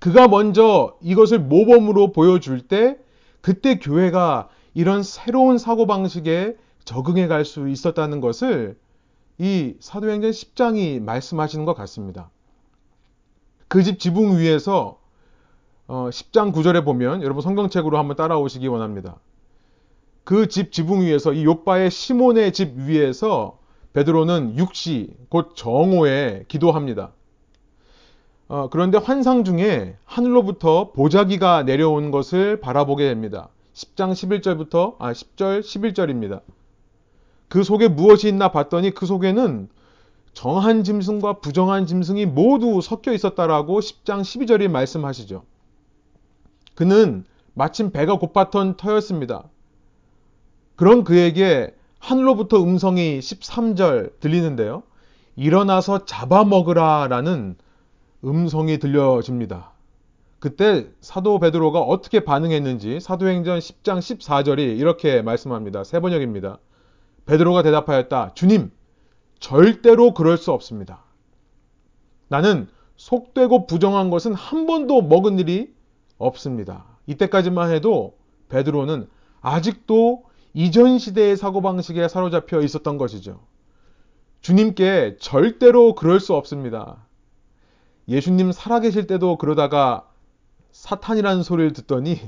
그가 0.00 0.28
먼저 0.28 0.96
이것을 1.02 1.38
모범으로 1.38 2.12
보여줄 2.12 2.62
때 2.62 2.96
그때 3.40 3.78
교회가 3.78 4.48
이런 4.74 5.02
새로운 5.02 5.56
사고방식에 5.56 6.56
적응해 6.84 7.28
갈 7.28 7.44
수 7.44 7.68
있었다는 7.68 8.20
것을 8.20 8.76
이 9.40 9.74
사도행전 9.80 10.32
10장이 10.32 11.00
말씀하시는 11.00 11.64
것 11.64 11.72
같습니다. 11.74 12.30
그 13.68 13.82
집 13.82 13.98
지붕 13.98 14.36
위에서 14.38 14.98
10장 15.88 16.48
어, 16.48 16.52
9절에 16.52 16.84
보면 16.84 17.22
여러분 17.22 17.40
성경책으로 17.42 17.96
한번 17.96 18.16
따라오시기 18.16 18.66
원합니다. 18.68 19.16
그 20.24 20.46
집 20.46 20.72
지붕 20.72 21.00
위에서 21.00 21.32
이 21.32 21.44
요바의 21.46 21.90
시몬의 21.90 22.52
집 22.52 22.76
위에서 22.76 23.58
베드로는 23.94 24.58
육시 24.58 25.16
곧 25.30 25.54
정오에 25.56 26.44
기도합니다. 26.46 27.12
어, 28.48 28.68
그런데 28.70 28.98
환상 28.98 29.44
중에 29.44 29.96
하늘로부터 30.04 30.92
보자기가 30.92 31.62
내려온 31.62 32.10
것을 32.10 32.60
바라보게 32.60 33.08
됩니다. 33.08 33.48
10장 33.72 34.12
11절부터 34.12 34.96
아 34.98 35.12
10절 35.12 35.60
11절입니다. 35.60 36.42
그 37.50 37.64
속에 37.64 37.88
무엇이 37.88 38.28
있나 38.28 38.52
봤더니 38.52 38.92
그 38.92 39.06
속에는 39.06 39.68
정한 40.32 40.84
짐승과 40.84 41.40
부정한 41.40 41.84
짐승이 41.84 42.24
모두 42.26 42.80
섞여 42.80 43.12
있었다라고 43.12 43.80
10장 43.80 44.20
12절이 44.20 44.68
말씀하시죠. 44.68 45.42
그는 46.76 47.24
마침 47.54 47.90
배가 47.90 48.18
고팠던 48.18 48.76
터였습니다. 48.76 49.48
그런 50.76 51.02
그에게 51.02 51.74
하늘로부터 51.98 52.62
음성이 52.62 53.18
13절 53.18 54.20
들리는데요. 54.20 54.84
일어나서 55.34 56.04
잡아먹으라 56.04 57.08
라는 57.08 57.56
음성이 58.24 58.78
들려집니다. 58.78 59.72
그때 60.38 60.86
사도 61.00 61.40
베드로가 61.40 61.80
어떻게 61.80 62.20
반응했는지 62.20 63.00
사도행전 63.00 63.58
10장 63.58 63.98
14절이 63.98 64.78
이렇게 64.78 65.20
말씀합니다. 65.20 65.82
세 65.82 65.98
번역입니다. 65.98 66.58
베드로가 67.26 67.62
대답하였다. 67.62 68.34
주님, 68.34 68.70
절대로 69.38 70.14
그럴 70.14 70.36
수 70.36 70.52
없습니다. 70.52 71.04
나는 72.28 72.68
속되고 72.96 73.66
부정한 73.66 74.10
것은 74.10 74.34
한 74.34 74.66
번도 74.66 75.02
먹은 75.02 75.38
일이 75.38 75.74
없습니다. 76.18 76.84
이때까지만 77.06 77.72
해도 77.72 78.16
베드로는 78.48 79.08
아직도 79.40 80.24
이전 80.52 80.98
시대의 80.98 81.36
사고방식에 81.36 82.08
사로잡혀 82.08 82.60
있었던 82.60 82.98
것이죠. 82.98 83.40
주님께 84.40 85.16
절대로 85.20 85.94
그럴 85.94 86.20
수 86.20 86.34
없습니다. 86.34 87.06
예수님 88.08 88.52
살아계실 88.52 89.06
때도 89.06 89.38
그러다가 89.38 90.08
사탄이라는 90.72 91.42
소리를 91.42 91.72
듣더니 91.72 92.18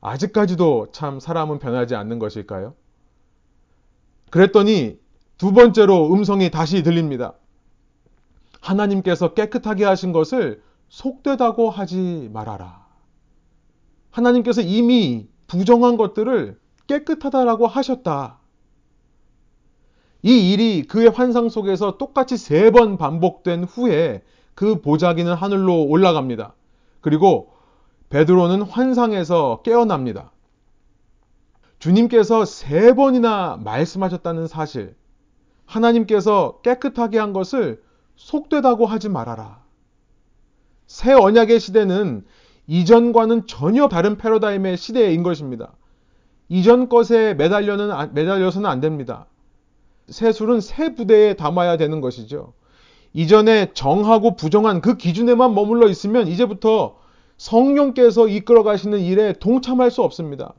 아직까지도 0.00 0.88
참 0.92 1.20
사람은 1.20 1.58
변하지 1.58 1.94
않는 1.94 2.18
것일까요? 2.18 2.74
그랬더니 4.34 4.98
두 5.38 5.52
번째로 5.52 6.12
음성이 6.12 6.50
다시 6.50 6.82
들립니다. 6.82 7.34
하나님께서 8.60 9.32
깨끗하게 9.32 9.84
하신 9.84 10.10
것을 10.10 10.60
속되다고 10.88 11.70
하지 11.70 12.30
말아라. 12.32 12.84
하나님께서 14.10 14.60
이미 14.60 15.28
부정한 15.46 15.96
것들을 15.96 16.58
깨끗하다라고 16.88 17.68
하셨다. 17.68 18.40
이 20.24 20.52
일이 20.52 20.82
그의 20.82 21.10
환상 21.10 21.48
속에서 21.48 21.96
똑같이 21.96 22.36
세 22.36 22.72
번 22.72 22.98
반복된 22.98 23.62
후에 23.62 24.24
그 24.56 24.80
보자기는 24.80 25.32
하늘로 25.32 25.84
올라갑니다. 25.84 26.56
그리고 27.00 27.52
베드로는 28.10 28.62
환상에서 28.62 29.62
깨어납니다. 29.62 30.32
주님께서 31.84 32.46
세 32.46 32.94
번이나 32.94 33.60
말씀하셨다는 33.62 34.46
사실, 34.46 34.94
하나님께서 35.66 36.60
깨끗하게 36.62 37.18
한 37.18 37.34
것을 37.34 37.82
속되다고 38.16 38.86
하지 38.86 39.10
말아라. 39.10 39.62
새 40.86 41.12
언약의 41.12 41.60
시대는 41.60 42.24
이전과는 42.68 43.46
전혀 43.46 43.88
다른 43.88 44.16
패러다임의 44.16 44.78
시대인 44.78 45.22
것입니다. 45.22 45.74
이전 46.48 46.88
것에 46.88 47.34
매달려는, 47.34 48.14
매달려서는 48.14 48.70
안 48.70 48.80
됩니다. 48.80 49.26
새 50.08 50.32
술은 50.32 50.62
새 50.62 50.94
부대에 50.94 51.34
담아야 51.34 51.76
되는 51.76 52.00
것이죠. 52.00 52.54
이전에 53.12 53.74
정하고 53.74 54.36
부정한 54.36 54.80
그 54.80 54.96
기준에만 54.96 55.54
머물러 55.54 55.88
있으면 55.90 56.28
이제부터 56.28 56.96
성령께서 57.36 58.28
이끌어 58.28 58.62
가시는 58.62 59.00
일에 59.00 59.34
동참할 59.34 59.90
수 59.90 60.00
없습니다. 60.02 60.54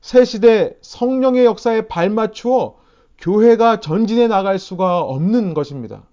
새 0.00 0.24
시대 0.24 0.76
성령의 0.80 1.44
역사에 1.44 1.88
발맞추어 1.88 2.76
교회가 3.18 3.80
전진해 3.80 4.28
나갈 4.28 4.58
수가 4.58 5.00
없는 5.00 5.54
것입니다. 5.54 6.04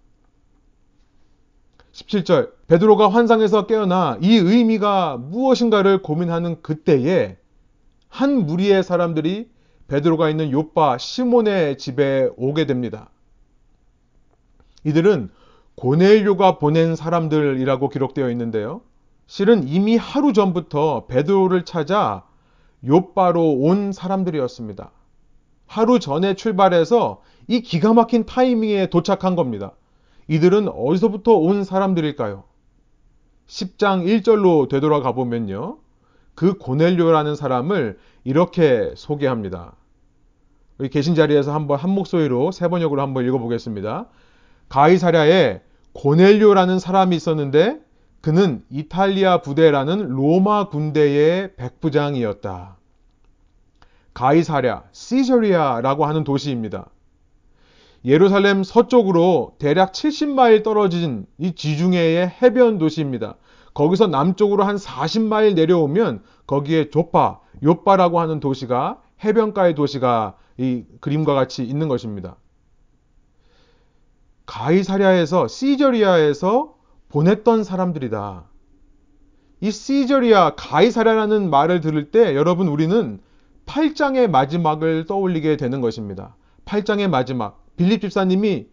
17절 1.91 2.51
베드로가 2.67 3.09
환상에서 3.09 3.67
깨어나 3.67 4.17
이 4.21 4.35
의미가 4.35 5.17
무엇인가를 5.17 6.01
고민하는 6.01 6.61
그때에 6.61 7.37
한 8.09 8.45
무리의 8.45 8.83
사람들이 8.83 9.49
베드로가 9.87 10.29
있는 10.29 10.51
요빠 10.51 10.97
시몬의 10.97 11.77
집에 11.77 12.29
오게 12.35 12.65
됩니다. 12.65 13.11
이들은 14.83 15.29
고넬료가 15.75 16.57
보낸 16.57 16.95
사람들이라고 16.95 17.89
기록되어 17.89 18.29
있는데요. 18.31 18.81
실은 19.27 19.67
이미 19.67 19.95
하루 19.97 20.33
전부터 20.33 21.05
베드로를 21.07 21.65
찾아 21.65 22.23
요빠로 22.85 23.53
온 23.53 23.91
사람들이었습니다. 23.91 24.91
하루 25.67 25.99
전에 25.99 26.35
출발해서 26.35 27.21
이 27.47 27.61
기가 27.61 27.93
막힌 27.93 28.25
타이밍에 28.25 28.89
도착한 28.89 29.35
겁니다. 29.35 29.73
이들은 30.27 30.69
어디서부터 30.69 31.33
온 31.33 31.63
사람들일까요? 31.63 32.43
10장 33.47 34.05
1절로 34.05 34.69
되돌아가 34.69 35.11
보면요. 35.11 35.77
그 36.33 36.57
고넬료라는 36.57 37.35
사람을 37.35 37.97
이렇게 38.23 38.91
소개합니다. 38.95 39.75
여기 40.79 40.89
계신 40.89 41.15
자리에서 41.15 41.53
한번 41.53 41.79
한 41.79 41.91
목소리로 41.91 42.51
세 42.51 42.67
번역으로 42.67 43.01
한번 43.01 43.25
읽어보겠습니다. 43.25 44.07
가이사랴에 44.67 45.61
고넬료라는 45.93 46.79
사람이 46.79 47.15
있었는데 47.15 47.79
그는 48.25 48.63
이탈리아 48.71 49.43
부대라는 49.43 50.07
로마 50.07 50.69
군대의 50.69 51.55
백부장이었다. 51.57 52.75
가이사랴, 54.15 54.85
시저리아라고 54.91 56.07
하는 56.07 56.23
도시입니다. 56.23 56.89
예루살렘 58.03 58.63
서쪽으로 58.63 59.53
대략 59.59 59.91
70마일 59.91 60.63
떨어진 60.63 61.27
이 61.37 61.53
지중해의 61.53 62.27
해변 62.41 62.79
도시입니다. 62.79 63.35
거기서 63.75 64.07
남쪽으로 64.07 64.63
한 64.63 64.77
40마일 64.77 65.53
내려오면 65.53 66.23
거기에 66.47 66.89
조파, 66.89 67.41
요빠라고 67.61 68.19
하는 68.19 68.39
도시가 68.39 69.03
해변가의 69.23 69.75
도시가 69.75 70.35
이 70.57 70.83
그림과 70.99 71.35
같이 71.35 71.63
있는 71.63 71.87
것입니다. 71.87 72.37
가이사랴에서 74.47 75.47
시저리아에서 75.47 76.74
보냈던 77.09 77.63
사람들이다. 77.63 78.45
이 79.61 79.71
시저리아 79.71 80.55
가이사랴라는 80.55 81.49
말을 81.49 81.81
들을 81.81 82.11
때 82.11 82.35
여러분 82.35 82.67
우리는 82.67 83.19
8장의 83.65 84.27
마지막을 84.29 85.05
떠올리게 85.05 85.57
되는 85.57 85.81
것입니다. 85.81 86.35
8장의 86.65 87.07
마지막 87.09 87.65
빌립 87.77 88.01
집사님이 88.01 88.67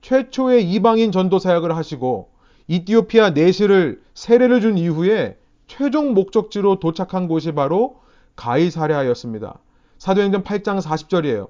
최초의 0.00 0.70
이방인 0.70 1.12
전도 1.12 1.38
사역을 1.38 1.76
하시고 1.76 2.30
이티오피아 2.68 3.30
내시를 3.30 4.02
세례를 4.14 4.60
준 4.60 4.78
이후에 4.78 5.38
최종 5.66 6.14
목적지로 6.14 6.78
도착한 6.78 7.28
곳이 7.28 7.52
바로 7.52 8.00
가이사랴였습니다. 8.36 9.58
사도행전 9.98 10.44
8장 10.44 10.80
40절이에요. 10.80 11.48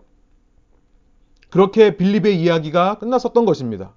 그렇게 1.50 1.96
빌립의 1.96 2.40
이야기가 2.40 2.98
끝났었던 2.98 3.44
것입니다. 3.44 3.94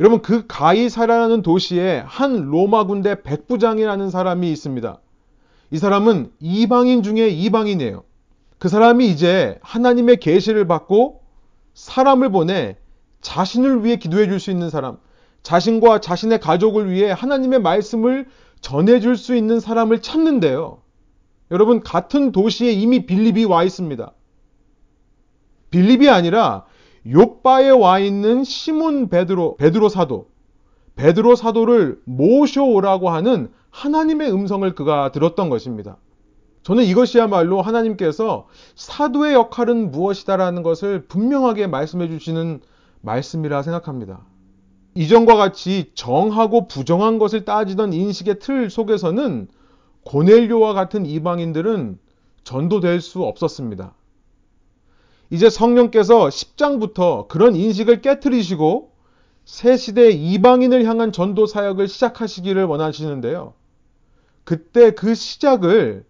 여러분 0.00 0.22
그 0.22 0.46
가이사라라는 0.46 1.42
도시에 1.42 2.02
한 2.06 2.50
로마 2.50 2.84
군대 2.84 3.22
백부장이라는 3.22 4.10
사람이 4.10 4.50
있습니다. 4.52 5.00
이 5.70 5.78
사람은 5.78 6.32
이방인 6.38 7.02
중에 7.02 7.28
이방인이에요. 7.28 8.04
그 8.58 8.68
사람이 8.68 9.08
이제 9.08 9.58
하나님의 9.62 10.18
계시를 10.18 10.66
받고 10.66 11.22
사람을 11.74 12.30
보내 12.30 12.76
자신을 13.20 13.84
위해 13.84 13.96
기도해 13.96 14.26
줄 14.28 14.38
수 14.38 14.50
있는 14.50 14.70
사람, 14.70 14.98
자신과 15.42 16.00
자신의 16.00 16.40
가족을 16.40 16.90
위해 16.90 17.10
하나님의 17.10 17.60
말씀을 17.60 18.28
전해 18.60 19.00
줄 19.00 19.16
수 19.16 19.34
있는 19.34 19.60
사람을 19.60 20.00
찾는데요. 20.02 20.80
여러분 21.50 21.80
같은 21.80 22.30
도시에 22.32 22.70
이미 22.72 23.06
빌립이 23.06 23.44
와 23.44 23.64
있습니다. 23.64 24.12
빌립이 25.70 26.08
아니라 26.08 26.66
요바에 27.10 27.70
와 27.70 27.98
있는 27.98 28.44
시몬 28.44 29.08
베드로 29.08 29.56
베드로 29.56 29.88
사도 29.88 30.28
베드로 30.96 31.36
사도를 31.36 32.00
모셔오라고 32.04 33.08
하는 33.10 33.50
하나님의 33.70 34.32
음성을 34.32 34.74
그가 34.74 35.12
들었던 35.12 35.48
것입니다. 35.48 35.96
저는 36.64 36.84
이것이야말로 36.84 37.62
하나님께서 37.62 38.48
사도의 38.74 39.34
역할은 39.34 39.90
무엇이다라는 39.90 40.62
것을 40.62 41.06
분명하게 41.06 41.68
말씀해 41.68 42.08
주시는 42.08 42.60
말씀이라 43.00 43.62
생각합니다. 43.62 44.20
이전과 44.94 45.36
같이 45.36 45.92
정하고 45.94 46.66
부정한 46.66 47.18
것을 47.18 47.44
따지던 47.44 47.92
인식의 47.92 48.40
틀 48.40 48.68
속에서는 48.68 49.48
고넬료와 50.04 50.72
같은 50.74 51.06
이방인들은 51.06 51.98
전도될 52.42 53.00
수 53.00 53.22
없었습니다. 53.22 53.94
이제 55.30 55.50
성령께서 55.50 56.28
10장부터 56.28 57.28
그런 57.28 57.54
인식을 57.54 58.00
깨뜨리시고 58.00 58.92
새 59.44 59.76
시대 59.76 60.10
이방인을 60.10 60.84
향한 60.84 61.12
전도 61.12 61.46
사역을 61.46 61.88
시작하시기를 61.88 62.64
원하시는데요. 62.64 63.54
그때 64.44 64.92
그 64.92 65.14
시작을 65.14 66.06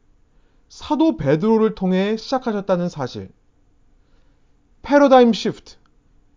사도 0.69 1.17
베드로를 1.17 1.75
통해 1.75 2.17
시작하셨다는 2.17 2.89
사실. 2.89 3.31
패러다임 4.83 5.33
시프트. 5.33 5.77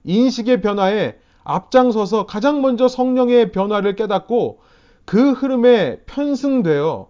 인식의 0.04 0.62
변화에 0.62 1.18
앞장서서 1.44 2.26
가장 2.26 2.62
먼저 2.62 2.88
성령의 2.88 3.52
변화를 3.52 3.96
깨닫고 3.96 4.60
그 5.06 5.32
흐름에 5.32 6.02
편승되어 6.06 7.10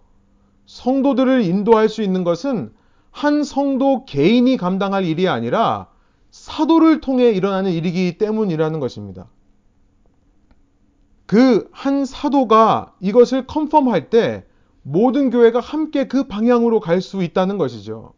성도들을 0.66 1.44
인도할 1.44 1.90
수 1.90 2.02
있는 2.02 2.24
것은 2.24 2.74
한 3.12 3.44
성도 3.44 4.06
개인이 4.06 4.56
감당할 4.58 5.06
일이 5.06 5.28
아니라 5.28 5.88
사도를 6.32 7.02
통해 7.02 7.32
일어나는 7.32 7.72
일이기 7.72 8.18
때문이라는 8.18 8.80
것입니다. 8.80 9.28
그 11.26 11.70
한 11.72 12.06
사도가 12.06 12.94
이것을 13.00 13.48
컨펌할 13.48 14.10
때 14.10 14.46
모든 14.84 15.30
교회가 15.30 15.60
함께 15.60 16.08
그 16.08 16.28
방향으로 16.28 16.80
갈 16.80 17.02
수 17.02 17.24
있다는 17.24 17.58
것이죠. 17.58 18.14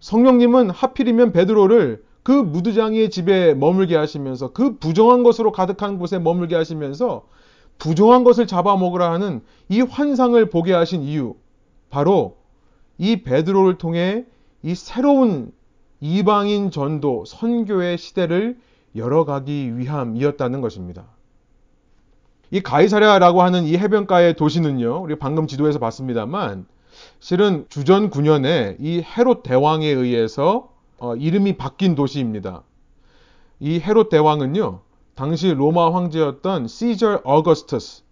성령님은 0.00 0.70
하필이면 0.70 1.32
베드로를 1.32 2.04
그 2.22 2.32
무드장이의 2.32 3.10
집에 3.10 3.54
머물게 3.54 3.96
하시면서 3.96 4.52
그 4.52 4.78
부정한 4.78 5.22
것으로 5.22 5.52
가득한 5.52 5.98
곳에 5.98 6.18
머물게 6.18 6.54
하시면서 6.54 7.26
부정한 7.78 8.24
것을 8.24 8.46
잡아먹으라 8.46 9.10
하는 9.10 9.42
이 9.68 9.80
환상을 9.80 10.50
보게 10.50 10.72
하신 10.72 11.02
이유 11.02 11.34
바로 11.88 12.39
이 13.00 13.22
베드로를 13.22 13.78
통해 13.78 14.26
이 14.62 14.74
새로운 14.74 15.52
이방인 16.00 16.70
전도 16.70 17.24
선교의 17.24 17.96
시대를 17.96 18.58
열어가기 18.94 19.78
위함이었다는 19.78 20.60
것입니다. 20.60 21.06
이 22.50 22.60
가이사랴라고 22.60 23.40
하는 23.40 23.64
이 23.64 23.78
해변가의 23.78 24.36
도시는요, 24.36 25.00
우리 25.00 25.18
방금 25.18 25.46
지도에서 25.46 25.78
봤습니다만, 25.78 26.66
실은 27.20 27.64
주전 27.70 28.10
9년에 28.10 28.76
이 28.80 29.00
헤롯 29.00 29.44
대왕에 29.44 29.86
의해서 29.86 30.70
어, 30.98 31.16
이름이 31.16 31.56
바뀐 31.56 31.94
도시입니다. 31.94 32.64
이 33.60 33.80
헤롯 33.80 34.10
대왕은요, 34.10 34.80
당시 35.14 35.54
로마 35.54 35.94
황제였던 35.94 36.68
시저 36.68 37.22
어거스투스, 37.24 38.02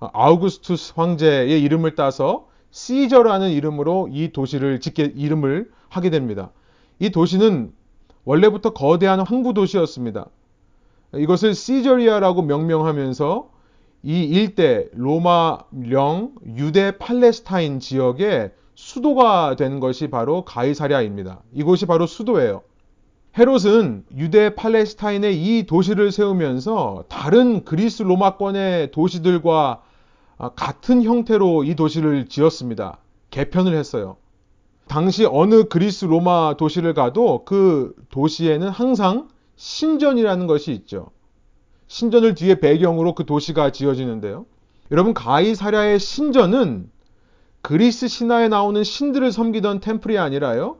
어, 0.00 0.10
아우구스투스 0.12 0.92
황제의 0.96 1.62
이름을 1.62 1.94
따서 1.94 2.52
시저라는 2.74 3.50
이름으로 3.50 4.08
이 4.10 4.32
도시를 4.32 4.80
짓게 4.80 5.12
이름을 5.14 5.70
하게 5.88 6.10
됩니다. 6.10 6.50
이 6.98 7.10
도시는 7.10 7.72
원래부터 8.24 8.72
거대한 8.72 9.20
항구 9.20 9.54
도시였습니다. 9.54 10.26
이것을 11.14 11.54
시저리아라고 11.54 12.42
명명하면서 12.42 13.48
이 14.02 14.24
일대 14.24 14.88
로마령 14.92 16.32
유대 16.56 16.98
팔레스타인 16.98 17.78
지역의 17.78 18.50
수도가 18.74 19.54
된 19.54 19.78
것이 19.78 20.10
바로 20.10 20.44
가이사랴입니다. 20.44 21.42
이곳이 21.52 21.86
바로 21.86 22.08
수도예요. 22.08 22.62
헤롯은 23.38 24.04
유대 24.16 24.56
팔레스타인의 24.56 25.40
이 25.40 25.66
도시를 25.66 26.10
세우면서 26.10 27.04
다른 27.08 27.64
그리스 27.64 28.02
로마권의 28.02 28.90
도시들과 28.90 29.80
같은 30.56 31.02
형태로 31.02 31.64
이 31.64 31.74
도시를 31.74 32.26
지었습니다. 32.26 32.98
개편을 33.30 33.74
했어요. 33.74 34.16
당시 34.86 35.24
어느 35.24 35.64
그리스 35.64 36.04
로마 36.04 36.56
도시를 36.56 36.94
가도 36.94 37.44
그 37.44 37.94
도시에는 38.10 38.68
항상 38.68 39.28
신전이라는 39.56 40.46
것이 40.46 40.72
있죠. 40.72 41.10
신전을 41.86 42.34
뒤에 42.34 42.60
배경으로 42.60 43.14
그 43.14 43.24
도시가 43.24 43.72
지어지는데요. 43.72 44.46
여러분 44.90 45.14
가이사랴의 45.14 45.98
신전은 45.98 46.90
그리스 47.62 48.08
신화에 48.08 48.48
나오는 48.48 48.84
신들을 48.84 49.32
섬기던 49.32 49.80
템플이 49.80 50.18
아니라요. 50.18 50.76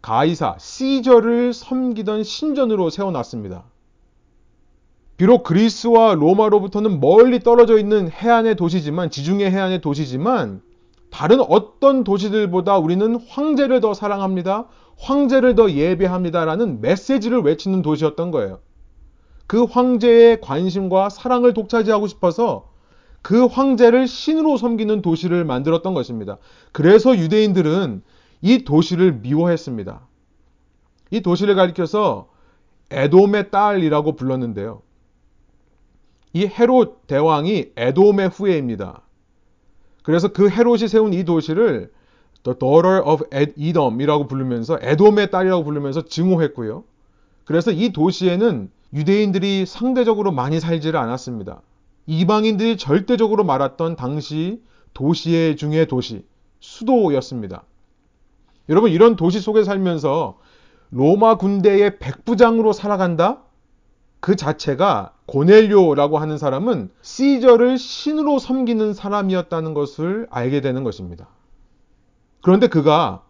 가이사, 0.00 0.56
시저를 0.58 1.52
섬기던 1.52 2.24
신전으로 2.24 2.88
세워놨습니다. 2.88 3.64
비록 5.20 5.42
그리스와 5.42 6.14
로마로부터는 6.14 6.98
멀리 6.98 7.40
떨어져 7.40 7.76
있는 7.76 8.10
해안의 8.10 8.56
도시지만, 8.56 9.10
지중해 9.10 9.50
해안의 9.50 9.82
도시지만, 9.82 10.62
다른 11.10 11.42
어떤 11.42 12.04
도시들보다 12.04 12.78
우리는 12.78 13.16
황제를 13.28 13.82
더 13.82 13.92
사랑합니다. 13.92 14.68
황제를 14.96 15.56
더 15.56 15.70
예배합니다라는 15.72 16.80
메시지를 16.80 17.42
외치는 17.42 17.82
도시였던 17.82 18.30
거예요. 18.30 18.60
그 19.46 19.64
황제의 19.64 20.40
관심과 20.40 21.10
사랑을 21.10 21.52
독차지하고 21.52 22.06
싶어서 22.06 22.70
그 23.20 23.44
황제를 23.44 24.08
신으로 24.08 24.56
섬기는 24.56 25.02
도시를 25.02 25.44
만들었던 25.44 25.92
것입니다. 25.92 26.38
그래서 26.72 27.14
유대인들은 27.14 28.02
이 28.40 28.64
도시를 28.64 29.20
미워했습니다. 29.20 30.00
이 31.10 31.20
도시를 31.20 31.56
가리켜서 31.56 32.30
에돔의 32.90 33.50
딸이라고 33.50 34.16
불렀는데요. 34.16 34.80
이 36.32 36.46
헤롯 36.46 37.06
대왕이 37.06 37.72
에돔의 37.76 38.28
후예입니다. 38.28 39.02
그래서 40.02 40.28
그 40.28 40.48
헤롯이 40.48 40.88
세운 40.88 41.12
이 41.12 41.24
도시를 41.24 41.92
The 42.42 42.58
Daughter 42.58 43.02
of 43.04 43.24
Edom이라고 43.56 44.26
부르면서 44.26 44.78
에돔의 44.80 45.30
딸이라고 45.30 45.64
부르면서 45.64 46.04
증오했고요. 46.04 46.84
그래서 47.44 47.70
이 47.70 47.92
도시에는 47.92 48.70
유대인들이 48.92 49.66
상대적으로 49.66 50.32
많이 50.32 50.60
살지를 50.60 50.98
않았습니다. 50.98 51.62
이방인들이 52.06 52.76
절대적으로 52.76 53.44
말았던 53.44 53.96
당시 53.96 54.62
도시의 54.94 55.56
중의 55.56 55.86
도시, 55.86 56.24
수도였습니다. 56.60 57.64
여러분, 58.68 58.90
이런 58.90 59.16
도시 59.16 59.40
속에 59.40 59.64
살면서 59.64 60.38
로마 60.90 61.36
군대의 61.36 61.98
백부장으로 61.98 62.72
살아간다? 62.72 63.42
그 64.18 64.36
자체가 64.36 65.14
고넬료라고 65.30 66.18
하는 66.18 66.38
사람은 66.38 66.90
시저를 67.02 67.78
신으로 67.78 68.40
섬기는 68.40 68.94
사람이었다는 68.94 69.74
것을 69.74 70.26
알게 70.28 70.60
되는 70.60 70.82
것입니다. 70.82 71.28
그런데 72.42 72.66
그가 72.66 73.22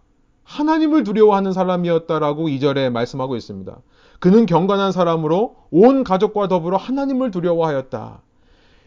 하나님을 0.45 1.05
두려워하는 1.05 1.53
사람이었다라고 1.53 2.49
이절에 2.49 2.89
말씀하고 2.89 3.37
있습니다. 3.37 3.77
그는 4.19 4.47
경건한 4.47 4.93
사람으로 4.93 5.57
온 5.71 6.03
가족과 6.03 6.49
더불어 6.49 6.79
하나님을 6.79 7.31
두려워하였다. 7.31 8.23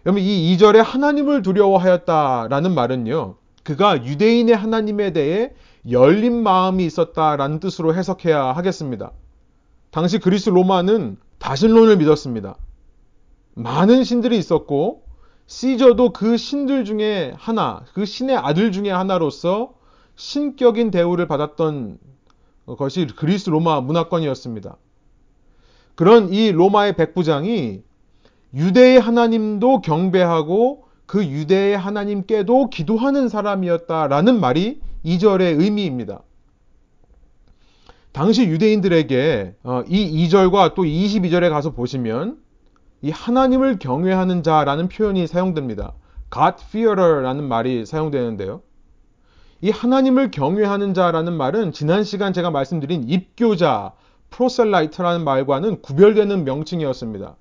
여러분 0.08 0.21
이 0.23 0.58
2절에 0.58 0.78
하나님을 0.84 1.43
두려워하였다라는 1.43 2.73
말은요. 2.73 3.36
그가 3.63 4.04
유대인의 4.06 4.56
하나님에 4.56 5.13
대해 5.13 5.54
열린 5.89 6.41
마음이 6.41 6.84
있었다라는 6.84 7.60
뜻으로 7.60 7.93
해석해야 7.93 8.43
하겠습니다. 8.43 9.12
당시 9.91 10.17
그리스 10.17 10.49
로마는 10.49 11.17
다신론을 11.38 11.97
믿었습니다. 11.97 12.56
많은 13.55 14.03
신들이 14.03 14.37
있었고 14.37 15.03
시저도 15.45 16.13
그 16.13 16.37
신들 16.37 16.85
중에 16.85 17.33
하나, 17.37 17.83
그 17.93 18.05
신의 18.05 18.37
아들 18.37 18.71
중에 18.71 18.89
하나로서 18.89 19.73
신격인 20.15 20.91
대우를 20.91 21.27
받았던 21.27 21.97
것이 22.77 23.07
그리스 23.15 23.49
로마 23.49 23.81
문화권이었습니다. 23.81 24.77
그런 25.95 26.33
이 26.33 26.51
로마의 26.51 26.95
백부장이 26.95 27.81
유대의 28.53 28.99
하나님도 28.99 29.81
경배하고 29.81 30.85
그 31.05 31.25
유대의 31.25 31.77
하나님께도 31.77 32.69
기도하는 32.69 33.27
사람이었다라는 33.27 34.39
말이 34.39 34.79
2절의 35.05 35.59
의미입니다. 35.59 36.21
당시 38.11 38.45
유대인들에게 38.45 39.55
어, 39.63 39.83
이 39.87 40.27
2절과 40.27 40.75
또 40.75 40.83
22절에 40.83 41.49
가서 41.49 41.71
보시면 41.71 42.42
이 43.03 43.11
하나님을 43.11 43.79
경외하는 43.79 44.43
자라는 44.43 44.87
표현이 44.87 45.27
사용됩니다. 45.27 45.91
God 46.33 46.55
fearer라는 46.69 47.43
말이 47.43 47.85
사용되는데요. 47.85 48.61
이 49.59 49.71
하나님을 49.71 50.31
경외하는 50.31 50.93
자라는 50.93 51.33
말은 51.33 51.73
지난 51.73 52.05
시간 52.05 52.31
제가 52.31 52.49
말씀드린 52.49 53.03
입교자, 53.09 53.91
proselyte라는 54.29 55.25
말과는 55.25 55.81
구별되는 55.81 56.45
명칭이었습니다. 56.45 57.35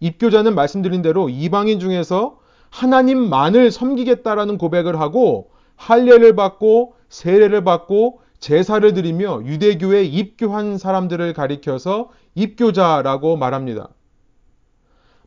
입교자는 0.00 0.54
말씀드린 0.54 1.00
대로 1.00 1.30
이방인 1.30 1.80
중에서 1.80 2.38
하나님만을 2.68 3.70
섬기겠다라는 3.70 4.58
고백을 4.58 5.00
하고 5.00 5.52
할례를 5.76 6.36
받고 6.36 6.96
세례를 7.08 7.64
받고 7.64 8.20
제사를 8.40 8.92
드리며 8.92 9.40
유대교에 9.42 10.04
입교한 10.04 10.76
사람들을 10.76 11.32
가리켜서 11.32 12.10
입교자라고 12.34 13.38
말합니다. 13.38 13.88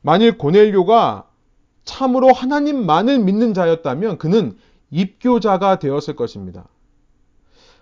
만일 0.01 0.37
고넬료가 0.37 1.25
참으로 1.83 2.31
하나님만을 2.31 3.19
믿는 3.19 3.53
자였다면 3.53 4.17
그는 4.17 4.57
입교자가 4.91 5.79
되었을 5.79 6.15
것입니다. 6.15 6.67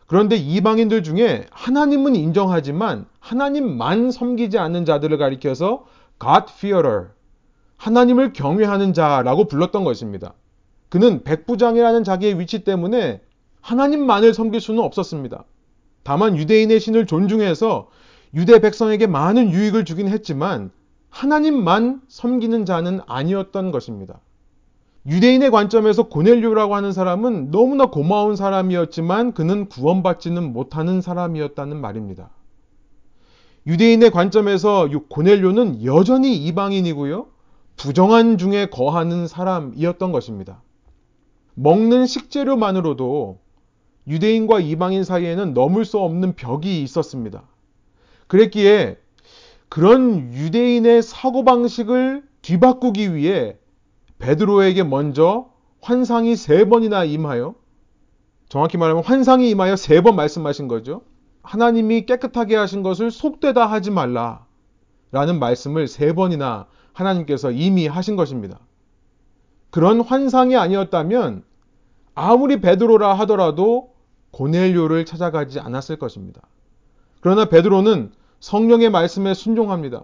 그런데 0.08 0.38
이방인들 0.38 1.03
중에 1.03 1.45
하나님은 1.51 2.15
인정하지만 2.15 3.06
하나님만 3.19 4.12
섬기지 4.12 4.58
않는 4.58 4.86
자들을 4.86 5.17
가리켜서 5.17 5.86
God 6.19 6.45
fearer, 6.58 7.08
하나님을 7.75 8.34
경외하는 8.34 8.93
자라고 8.93 9.47
불렀던 9.47 9.84
것입니다. 9.84 10.34
그는 10.89 11.23
백부장이라는 11.23 12.03
자기의 12.06 12.39
위치 12.39 12.63
때문에 12.63 13.21
하나님만을 13.62 14.34
섬길 14.34 14.62
수는 14.62 14.82
없었습니다. 14.82 15.43
다만 16.03 16.38
유대인의 16.38 16.80
신을 16.80 17.06
존중해서 17.06 17.89
유대 18.34 18.60
백성에게 18.60 19.08
많은 19.08 19.51
유익을 19.51 19.84
주긴 19.84 20.08
했지만 20.08 20.71
하나님만 21.10 22.02
섬기는 22.08 22.65
자는 22.65 23.00
아니었던 23.08 23.72
것입니다. 23.72 24.20
유대인의 25.08 25.52
관점에서 25.52 26.04
고넬료라고 26.04 26.76
하는 26.76 26.91
사람은 26.91 27.50
너무나 27.52 27.86
고마운 27.86 28.36
사람이었지만 28.36 29.34
그는 29.34 29.70
구원받지는 29.70 30.52
못하는 30.52 31.02
사람이었다는 31.02 31.80
말입니다. 31.80 32.30
유대인의 33.65 34.12
관점에서 34.12 34.89
고넬료는 35.10 35.86
여전히 35.86 36.36
이방인이고요. 36.46 37.28
부정한 37.78 38.38
중에 38.38 38.67
거하는 38.67 39.28
사람이었던 39.28 40.12
것입니다. 40.12 40.62
먹는 41.54 42.06
식재료만으로도 42.06 43.39
유대인과 44.08 44.60
이방인 44.60 45.04
사이에는 45.04 45.54
넘을 45.54 45.86
수 45.86 46.00
없는 46.00 46.36
벽이 46.36 46.82
있었습니다. 46.84 47.43
그랬기에 48.28 48.98
그런 49.69 50.34
유대인의 50.34 51.01
사고방식을 51.01 52.23
뒤바꾸기 52.41 53.15
위해 53.15 53.58
베드로에게 54.19 54.84
먼저 54.84 55.49
환상이 55.82 56.36
세 56.36 56.65
번이나 56.65 57.03
임하여 57.03 57.56
정확히 58.49 58.77
말하면 58.77 59.03
환상이 59.03 59.49
임하여 59.49 59.75
세 59.75 60.01
번 60.01 60.15
말씀하신 60.15 60.67
거죠. 60.67 61.01
하나님이 61.43 62.06
깨끗하게 62.06 62.56
하신 62.56 62.82
것을 62.84 63.12
속되다 63.12 63.65
하지 63.65 63.91
말라. 63.91 64.45
라는 65.12 65.39
말씀을 65.39 65.88
세 65.88 66.13
번이나 66.13 66.67
하나님께서 66.93 67.51
이미 67.51 67.88
하신 67.88 68.15
것입니다. 68.15 68.60
그런 69.69 70.01
환상이 70.01 70.56
아니었다면 70.56 71.43
아무리 72.15 72.60
베드로라 72.60 73.13
하더라도 73.19 73.93
고넬료를 74.32 75.06
찾아가지 75.06 75.60
않았을 75.60 75.97
것입니다. 75.97 76.41
그러나 77.21 77.45
베드로는 77.45 78.12
성령의 78.39 78.89
말씀에 78.89 79.34
순종합니다. 79.34 80.04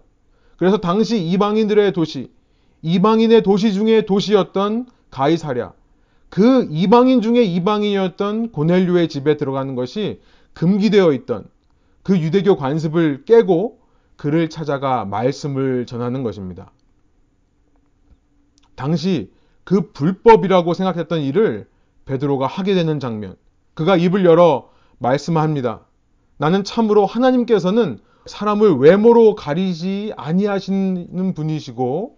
그래서 0.58 0.78
당시 0.78 1.24
이방인들의 1.24 1.94
도시, 1.94 2.32
이방인의 2.82 3.44
도시 3.44 3.74
중에 3.74 4.06
도시였던 4.06 4.88
가이사랴, 5.12 5.74
그 6.30 6.68
이방인 6.72 7.22
중에 7.22 7.44
이방인이었던 7.44 8.52
고넬료의 8.52 9.08
집에 9.08 9.38
들어가는 9.38 9.76
것이 9.76 10.20
금기되어 10.54 11.14
있던 11.14 11.46
그 12.02 12.20
유대교 12.20 12.58
관습을 12.58 13.26
깨고 13.26 13.80
그를 14.16 14.50
찾아가 14.50 15.06
말씀을 15.06 15.86
전하는 15.86 16.24
것입니다. 16.24 16.72
당시 18.76 19.32
그 19.64 19.92
불법이라고 19.92 20.74
생각했던 20.74 21.22
일을 21.22 21.68
베드로가 22.06 22.48
하게 22.48 22.74
되는 22.74 23.00
장면. 23.00 23.36
그가 23.76 23.96
입을 23.96 24.26
열어 24.26 24.70
말씀합니다. 24.98 25.86
나는 26.38 26.64
참으로 26.64 27.06
하나님께서는 27.06 28.00
사람을 28.26 28.76
외모로 28.76 29.36
가리지 29.36 30.14
아니하시는 30.16 31.34
분이시고 31.34 32.18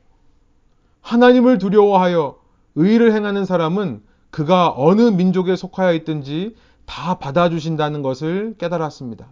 하나님을 1.01 1.57
두려워하여 1.57 2.37
의를 2.75 3.13
행하는 3.13 3.45
사람은 3.45 4.03
그가 4.29 4.73
어느 4.75 5.01
민족에 5.01 5.55
속하여 5.55 5.93
있든지 5.93 6.55
다 6.85 7.17
받아주신다는 7.19 8.01
것을 8.01 8.55
깨달았습니다. 8.57 9.27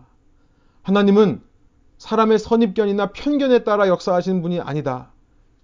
하나님은 0.81 1.41
사람의 1.97 2.39
선입견이나 2.39 3.11
편견에 3.11 3.63
따라 3.63 3.87
역사하시는 3.87 4.41
분이 4.41 4.59
아니다. 4.59 5.11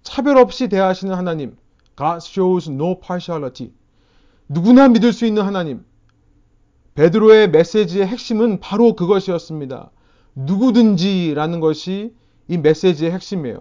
차별 0.02 0.38
없이 0.38 0.68
대하시는 0.68 1.14
하나님. 1.14 1.56
God 1.96 2.18
shows 2.22 2.70
no 2.70 3.00
partiality. 3.00 3.72
누구나 4.48 4.88
믿을 4.88 5.12
수 5.12 5.26
있는 5.26 5.42
하나님. 5.42 5.84
베드로의 6.94 7.50
메시지의 7.50 8.06
핵심은 8.06 8.60
바로 8.60 8.94
그것이었습니다. 8.94 9.90
누구든지라는 10.46 11.60
것이 11.60 12.14
이 12.48 12.58
메시지의 12.58 13.12
핵심이에요. 13.12 13.60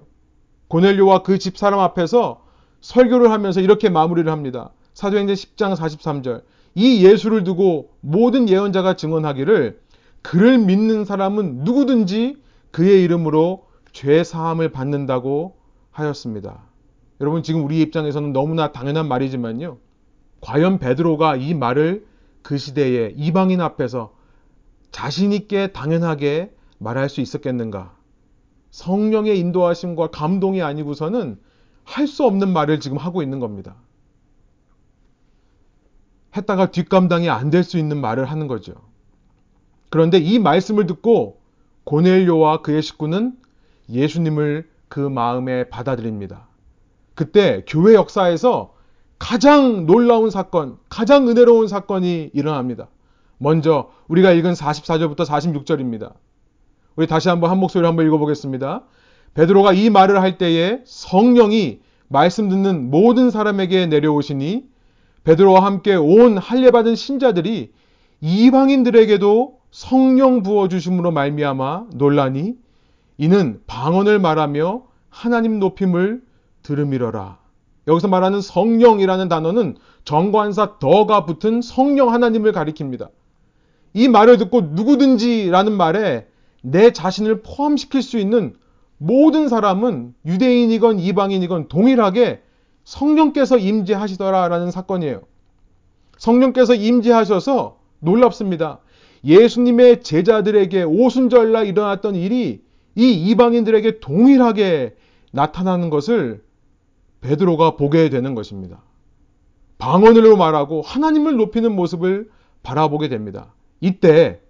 고넬료와 0.67 1.23
그 1.23 1.37
집 1.37 1.57
사람 1.57 1.79
앞에서 1.79 2.43
설교를 2.81 3.31
하면서 3.31 3.59
이렇게 3.61 3.89
마무리를 3.89 4.31
합니다. 4.31 4.71
사도행전 4.93 5.35
10장 5.35 5.75
43절. 5.75 6.43
이 6.75 7.05
예수를 7.05 7.43
두고 7.43 7.91
모든 8.01 8.47
예언자가 8.47 8.95
증언하기를 8.95 9.81
그를 10.21 10.57
믿는 10.59 11.05
사람은 11.05 11.63
누구든지 11.63 12.37
그의 12.71 13.03
이름으로 13.03 13.65
죄 13.91 14.23
사함을 14.23 14.71
받는다고 14.71 15.55
하였습니다. 15.91 16.63
여러분 17.21 17.43
지금 17.43 17.65
우리 17.65 17.81
입장에서는 17.81 18.31
너무나 18.31 18.71
당연한 18.71 19.07
말이지만요. 19.07 19.77
과연 20.41 20.79
베드로가 20.79 21.35
이 21.35 21.53
말을 21.53 22.05
그 22.41 22.57
시대에 22.57 23.13
이방인 23.17 23.59
앞에서 23.59 24.13
자신 24.91 25.33
있게 25.33 25.67
당연하게 25.67 26.51
말할 26.79 27.09
수 27.09 27.21
있었겠는가? 27.21 27.95
성령의 28.71 29.39
인도하심과 29.39 30.07
감동이 30.07 30.61
아니고서는 30.61 31.39
할 31.83 32.07
수 32.07 32.23
없는 32.25 32.51
말을 32.53 32.79
지금 32.79 32.97
하고 32.97 33.21
있는 33.23 33.39
겁니다. 33.39 33.75
했다가 36.35 36.71
뒷감당이 36.71 37.29
안 37.29 37.49
될 37.49 37.63
수 37.63 37.77
있는 37.77 37.99
말을 37.99 38.25
하는 38.25 38.47
거죠. 38.47 38.73
그런데 39.89 40.19
이 40.19 40.37
말씀을 40.39 40.85
듣고 40.85 41.39
고넬료와 41.85 42.61
그의 42.61 42.81
식구는 42.83 43.37
예수님을 43.89 44.69
그 44.87 44.99
마음에 44.99 45.67
받아들입니다. 45.69 46.47
그때 47.15 47.63
교회 47.67 47.95
역사에서 47.95 48.75
가장 49.17 49.85
놀라운 49.87 50.29
사건, 50.29 50.77
가장 50.87 51.27
은혜로운 51.27 51.67
사건이 51.67 52.29
일어납니다. 52.33 52.87
먼저 53.39 53.91
우리가 54.07 54.31
읽은 54.31 54.53
44절부터 54.53 55.25
46절입니다. 55.25 56.13
우리 56.95 57.07
다시 57.07 57.29
한번 57.29 57.49
한 57.49 57.59
목소리로 57.59 57.87
한번 57.87 58.05
읽어보겠습니다. 58.07 58.83
베드로가 59.33 59.73
이 59.73 59.89
말을 59.89 60.21
할 60.21 60.37
때에 60.37 60.81
성령이 60.85 61.79
말씀 62.07 62.49
듣는 62.49 62.89
모든 62.89 63.29
사람에게 63.29 63.85
내려오시니 63.85 64.65
베드로와 65.23 65.63
함께 65.63 65.95
온 65.95 66.37
할례 66.37 66.71
받은 66.71 66.95
신자들이 66.95 67.71
이방인들에게도 68.21 69.59
성령 69.71 70.41
부어 70.41 70.67
주심으로 70.67 71.11
말미암아 71.11 71.87
놀라니 71.93 72.55
이는 73.17 73.61
방언을 73.67 74.19
말하며 74.19 74.83
하나님 75.09 75.59
높임을 75.59 76.21
들음이러라. 76.63 77.37
여기서 77.87 78.07
말하는 78.07 78.41
성령이라는 78.41 79.29
단어는 79.29 79.77
정관사 80.05 80.79
더가 80.79 81.25
붙은 81.25 81.61
성령 81.61 82.11
하나님을 82.13 82.51
가리킵니다. 82.51 83.09
이 83.93 84.07
말을 84.07 84.37
듣고 84.37 84.61
누구든지라는 84.61 85.73
말에 85.73 86.27
내 86.61 86.91
자신을 86.91 87.41
포함시킬 87.41 88.01
수 88.01 88.17
있는 88.17 88.55
모든 88.97 89.47
사람은 89.47 90.13
유대인이건 90.25 90.99
이방인이건 90.99 91.69
동일하게 91.69 92.41
성령께서 92.83 93.57
임재하시더라라는 93.57 94.71
사건이에요. 94.71 95.21
성령께서 96.17 96.75
임재하셔서 96.75 97.79
놀랍습니다. 97.99 98.79
예수님의 99.23 100.03
제자들에게 100.03 100.83
오순절날 100.83 101.67
일어났던 101.67 102.15
일이 102.15 102.61
이 102.95 103.29
이방인들에게 103.29 103.99
동일하게 103.99 104.95
나타나는 105.31 105.89
것을 105.89 106.43
베드로가 107.21 107.75
보게 107.75 108.09
되는 108.09 108.33
것입니다. 108.35 108.81
방언으로 109.77 110.35
말하고 110.35 110.81
하나님을 110.81 111.35
높이는 111.37 111.73
모습을 111.73 112.29
바라보게 112.63 113.07
됩니다. 113.07 113.53
이때 113.79 114.41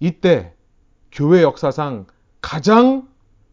이때 0.00 0.54
교회 1.12 1.42
역사상 1.42 2.06
가장 2.40 3.06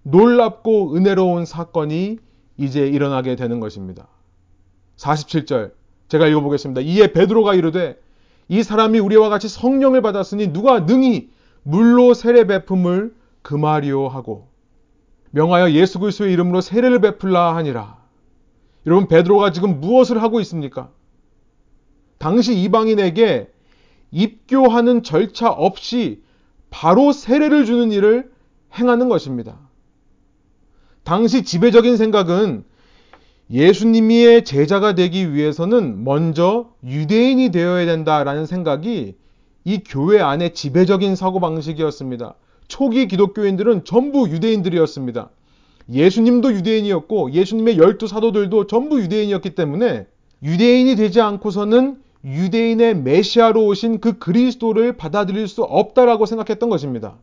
놀랍고 0.03 0.95
은혜로운 0.95 1.45
사건이 1.45 2.17
이제 2.57 2.87
일어나게 2.87 3.35
되는 3.35 3.59
것입니다. 3.59 4.07
47절 4.97 5.73
제가 6.07 6.27
읽어보겠습니다. 6.27 6.81
이에 6.81 7.13
베드로가 7.13 7.53
이르되 7.53 7.99
이 8.47 8.63
사람이 8.63 8.99
우리와 8.99 9.29
같이 9.29 9.47
성령을 9.47 10.01
받았으니 10.01 10.51
누가 10.51 10.79
능히 10.79 11.29
물로 11.63 12.13
세례 12.13 12.47
베품을 12.47 13.13
금하리오 13.43 14.07
하고 14.07 14.49
명하여 15.31 15.71
예수 15.71 15.99
그리스도의 15.99 16.33
이름으로 16.33 16.61
세례를 16.61 17.01
베풀라 17.01 17.55
하니라. 17.55 17.99
여러분 18.85 19.07
베드로가 19.07 19.51
지금 19.51 19.79
무엇을 19.79 20.21
하고 20.21 20.39
있습니까? 20.39 20.89
당시 22.17 22.59
이방인에게 22.59 23.51
입교하는 24.11 25.03
절차 25.03 25.49
없이 25.49 26.23
바로 26.69 27.11
세례를 27.11 27.65
주는 27.65 27.91
일을 27.91 28.31
행하는 28.77 29.09
것입니다. 29.09 29.59
당시 31.03 31.43
지배적인 31.43 31.97
생각은 31.97 32.63
예수님의 33.51 34.45
제자가 34.45 34.93
되기 34.93 35.33
위해서는 35.33 36.03
먼저 36.03 36.71
유대인이 36.83 37.49
되어야 37.49 37.85
된다라는 37.85 38.45
생각이 38.45 39.15
이 39.65 39.83
교회 39.83 40.19
안에 40.19 40.53
지배적인 40.53 41.15
사고방식이었습니다. 41.15 42.35
초기 42.67 43.07
기독교인들은 43.07 43.85
전부 43.85 44.29
유대인들이었습니다. 44.29 45.31
예수님도 45.91 46.53
유대인이었고 46.53 47.31
예수님의 47.31 47.79
열두 47.79 48.07
사도들도 48.07 48.67
전부 48.67 49.01
유대인이었기 49.01 49.55
때문에 49.55 50.05
유대인이 50.43 50.95
되지 50.95 51.19
않고서는 51.19 51.97
유대인의 52.23 52.97
메시아로 52.97 53.65
오신 53.65 54.01
그 54.01 54.19
그리스도를 54.19 54.97
받아들일 54.97 55.47
수 55.47 55.63
없다라고 55.63 56.25
생각했던 56.25 56.69
것입니다. 56.69 57.17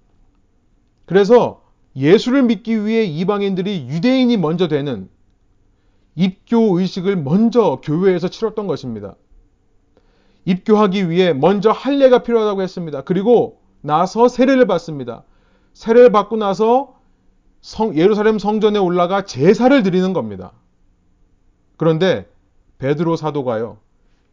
그래서 1.04 1.62
예수를 1.94 2.42
믿기 2.42 2.84
위해 2.84 3.04
이방인들이 3.04 3.88
유대인이 3.88 4.36
먼저 4.36 4.68
되는 4.68 5.08
입교 6.14 6.78
의식을 6.78 7.16
먼저 7.16 7.80
교회에서 7.82 8.28
치렀던 8.28 8.66
것입니다. 8.66 9.16
입교하기 10.44 11.10
위해 11.10 11.32
먼저 11.32 11.70
할례가 11.70 12.22
필요하다고 12.22 12.62
했습니다. 12.62 13.02
그리고 13.02 13.60
나서 13.82 14.28
세례를 14.28 14.66
받습니다. 14.66 15.24
세례를 15.74 16.10
받고 16.12 16.36
나서 16.36 16.96
성, 17.60 17.96
예루살렘 17.96 18.38
성전에 18.38 18.78
올라가 18.78 19.24
제사를 19.24 19.82
드리는 19.82 20.12
겁니다. 20.12 20.52
그런데 21.76 22.26
베드로 22.78 23.16
사도가요. 23.16 23.78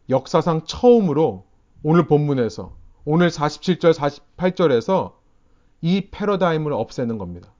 역사상 0.08 0.62
처음으로 0.66 1.44
오늘 1.82 2.06
본문에서 2.06 2.76
오늘 3.04 3.28
47절 3.28 3.94
48절에서 3.94 5.12
이 5.82 6.08
패러다임을 6.10 6.72
없애는 6.72 7.18
겁니다. 7.18 7.52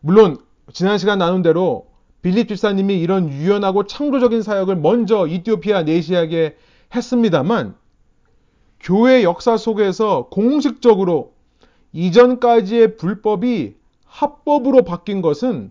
물론 0.00 0.38
지난 0.72 0.98
시간 0.98 1.18
나눈 1.18 1.42
대로 1.42 1.86
빌립 2.22 2.48
집사님이 2.48 3.00
이런 3.00 3.28
유연하고 3.28 3.86
창조적인 3.86 4.42
사역을 4.42 4.76
먼저 4.76 5.26
이티오피아 5.26 5.82
내시아에 5.82 6.56
했습니다만 6.94 7.76
교회 8.80 9.22
역사 9.22 9.56
속에서 9.56 10.28
공식적으로 10.30 11.34
이전까지의 11.92 12.96
불법이 12.96 13.76
합법으로 14.04 14.82
바뀐 14.82 15.22
것은 15.22 15.70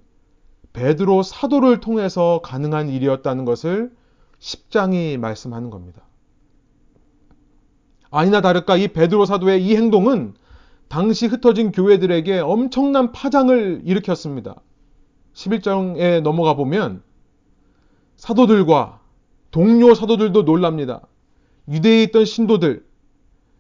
베드로 0.74 1.24
사도를 1.24 1.80
통해서 1.80 2.42
가능한 2.44 2.90
일이었다는 2.90 3.46
것을 3.46 3.92
10장이 4.44 5.18
말씀하는 5.18 5.70
겁니다. 5.70 6.02
아니나 8.12 8.42
다를까 8.42 8.78
이 8.78 8.90
베드로 8.90 9.26
사도의 9.26 9.66
이 9.66 9.76
행동은 9.76 10.36
당시 10.90 11.26
흩어진 11.28 11.72
교회들에게 11.72 12.40
엄청난 12.40 13.12
파장을 13.12 13.82
일으켰습니다. 13.86 14.62
11장에 15.34 16.22
넘어가 16.22 16.56
보면 16.56 17.02
사도들과 18.18 19.00
동료 19.50 19.96
사도들도 19.96 20.44
놀랍니다. 20.44 21.02
유대에 21.70 22.04
있던 22.04 22.26
신도들, 22.26 22.86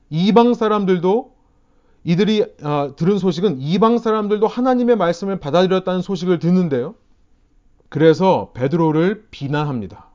이방 0.10 0.54
사람들도 0.54 1.34
이들이 2.04 2.46
어, 2.62 2.93
들은 2.98 3.17
소식은 3.17 3.62
이방 3.62 3.98
사람들도 3.98 4.46
하나님의 4.46 4.98
말씀을 4.98 5.39
받아들였다는 5.39 6.02
소식을 6.02 6.39
듣는데요. 6.39 6.96
그래서 7.89 8.52
베드로를 8.54 9.28
비난합니다. 9.32 10.12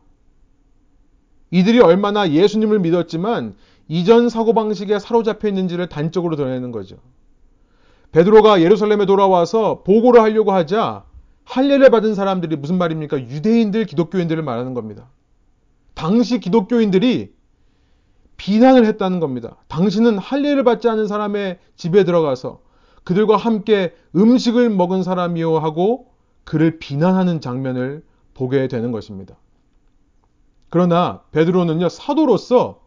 이들이 1.50 1.80
얼마나 1.80 2.30
예수님을 2.30 2.78
믿었지만 2.80 3.54
이전 3.88 4.28
사고방식에 4.28 4.98
사로잡혀 4.98 5.48
있는지를 5.48 5.88
단적으로 5.88 6.36
드러내는 6.36 6.72
거죠. 6.72 6.96
베드로가 8.12 8.62
예루살렘에 8.62 9.06
돌아와서 9.06 9.82
보고를 9.82 10.22
하려고 10.22 10.52
하자 10.52 11.04
할례를 11.44 11.90
받은 11.90 12.14
사람들이 12.14 12.56
무슨 12.56 12.76
말입니까? 12.76 13.18
유대인들, 13.20 13.86
기독교인들을 13.86 14.42
말하는 14.42 14.74
겁니다. 14.74 15.08
당시 15.94 16.40
기독교인들이 16.40 17.32
비난을 18.36 18.84
했다는 18.86 19.18
겁니다. 19.18 19.56
당신은 19.68 20.18
할례를 20.18 20.64
받지 20.64 20.88
않은 20.88 21.06
사람의 21.06 21.58
집에 21.76 22.04
들어가서 22.04 22.60
그들과 23.04 23.36
함께 23.36 23.94
음식을 24.14 24.70
먹은 24.70 25.02
사람이요 25.02 25.58
하고 25.58 26.08
그를 26.44 26.78
비난하는 26.78 27.40
장면을 27.40 28.04
보게 28.34 28.68
되는 28.68 28.92
것입니다. 28.92 29.36
그러나 30.70 31.22
베드로는요 31.32 31.88
사도로서 31.88 32.80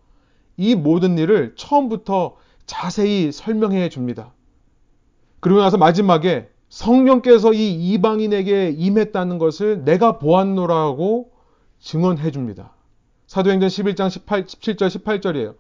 이 0.58 0.76
모든 0.76 1.18
일을 1.18 1.54
처음부터 1.56 2.38
자세히 2.66 3.32
설명해 3.32 3.90
줍니다. 3.90 4.34
그리고 5.40 5.60
나서 5.60 5.78
마지막에 5.78 6.50
성령께서 6.70 7.54
이 7.54 7.74
이방인에게 7.92 8.76
임했다는 8.78 9.40
것을 9.40 9.84
내가 9.84 10.20
보았노라고 10.20 11.32
증언해 11.80 12.32
줍니다. 12.32 12.74
사도행전 13.28 13.70
11장 13.70 14.10
18, 14.10 14.46
17절 14.46 14.88
18절이에요. 14.88 15.56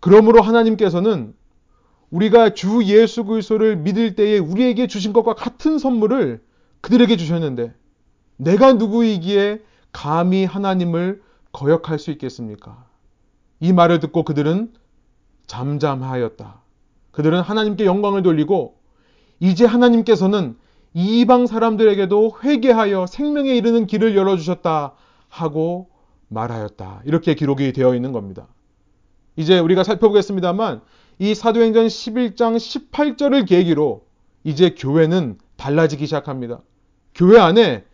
그러므로 0.00 0.42
하나님께서는 0.42 1.34
우리가 2.10 2.54
주 2.54 2.84
예수 2.84 3.24
그리스도를 3.24 3.76
믿을 3.76 4.14
때에 4.14 4.38
우리에게 4.38 4.86
주신 4.86 5.12
것과 5.12 5.34
같은 5.34 5.78
선물을 5.78 6.42
그들에게 6.80 7.16
주셨는데 7.16 7.74
내가 8.36 8.74
누구이기에 8.74 9.62
감히 9.92 10.44
하나님을 10.44 11.22
거역할 11.56 11.98
수 11.98 12.10
있겠습니까? 12.10 12.84
이 13.60 13.72
말을 13.72 13.98
듣고 13.98 14.24
그들은 14.24 14.74
잠잠하였다. 15.46 16.60
그들은 17.12 17.40
하나님께 17.40 17.86
영광을 17.86 18.22
돌리고 18.22 18.76
이제 19.40 19.64
하나님께서는 19.64 20.56
이방 20.92 21.46
사람들에게도 21.46 22.38
회개하여 22.44 23.06
생명에 23.06 23.56
이르는 23.56 23.86
길을 23.86 24.14
열어주셨다 24.16 24.92
하고 25.30 25.88
말하였다. 26.28 27.02
이렇게 27.06 27.34
기록이 27.34 27.72
되어 27.72 27.94
있는 27.94 28.12
겁니다. 28.12 28.48
이제 29.36 29.58
우리가 29.58 29.82
살펴보겠습니다만 29.82 30.82
이 31.18 31.34
사도행전 31.34 31.86
11장 31.86 32.56
18절을 32.90 33.48
계기로 33.48 34.04
이제 34.44 34.74
교회는 34.76 35.38
달라지기 35.56 36.04
시작합니다. 36.04 36.60
교회 37.14 37.38
안에 37.38 37.85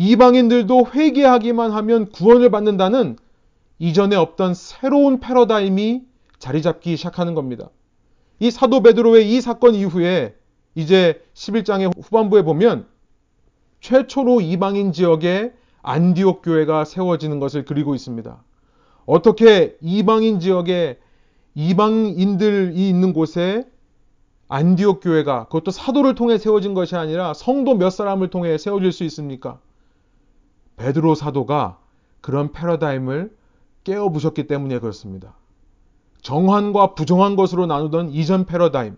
이방인들도 0.00 0.86
회개하기만 0.94 1.72
하면 1.72 2.10
구원을 2.10 2.50
받는다는 2.50 3.18
이전에 3.78 4.16
없던 4.16 4.54
새로운 4.54 5.20
패러다임이 5.20 6.04
자리 6.38 6.62
잡기 6.62 6.96
시작하는 6.96 7.34
겁니다. 7.34 7.68
이 8.38 8.50
사도 8.50 8.80
베드로의 8.80 9.30
이 9.30 9.42
사건 9.42 9.74
이후에 9.74 10.34
이제 10.74 11.22
11장의 11.34 11.92
후반부에 12.02 12.44
보면 12.44 12.86
최초로 13.82 14.40
이방인 14.40 14.92
지역에 14.92 15.52
안디옥 15.82 16.40
교회가 16.44 16.86
세워지는 16.86 17.38
것을 17.38 17.66
그리고 17.66 17.94
있습니다. 17.94 18.42
어떻게 19.04 19.76
이방인 19.82 20.40
지역에 20.40 20.98
이방인들이 21.54 22.88
있는 22.88 23.12
곳에 23.12 23.68
안디옥 24.48 25.02
교회가 25.02 25.44
그것도 25.48 25.70
사도를 25.72 26.14
통해 26.14 26.38
세워진 26.38 26.72
것이 26.72 26.96
아니라 26.96 27.34
성도 27.34 27.74
몇 27.74 27.90
사람을 27.90 28.30
통해 28.30 28.56
세워질 28.56 28.92
수 28.92 29.04
있습니까? 29.04 29.60
베드로 30.80 31.14
사도가 31.14 31.78
그런 32.22 32.52
패러다임을 32.52 33.36
깨어 33.84 34.08
부셨기 34.08 34.46
때문에 34.46 34.78
그렇습니다. 34.78 35.34
정환과 36.22 36.94
부정한 36.94 37.36
것으로 37.36 37.66
나누던 37.66 38.10
이전 38.10 38.46
패러다임. 38.46 38.96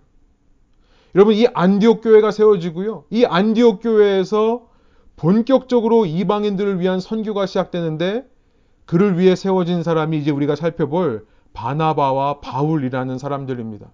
여러분 1.14 1.34
이 1.34 1.46
안디옥 1.52 2.02
교회가 2.02 2.30
세워지고요. 2.30 3.04
이 3.10 3.24
안디옥 3.24 3.82
교회에서 3.82 4.68
본격적으로 5.16 6.06
이방인들을 6.06 6.80
위한 6.80 7.00
선교가 7.00 7.46
시작되는데 7.46 8.30
그를 8.86 9.18
위해 9.18 9.34
세워진 9.34 9.82
사람이 9.82 10.18
이제 10.18 10.30
우리가 10.30 10.54
살펴볼 10.56 11.26
바나바와 11.52 12.40
바울이라는 12.40 13.18
사람들입니다. 13.18 13.88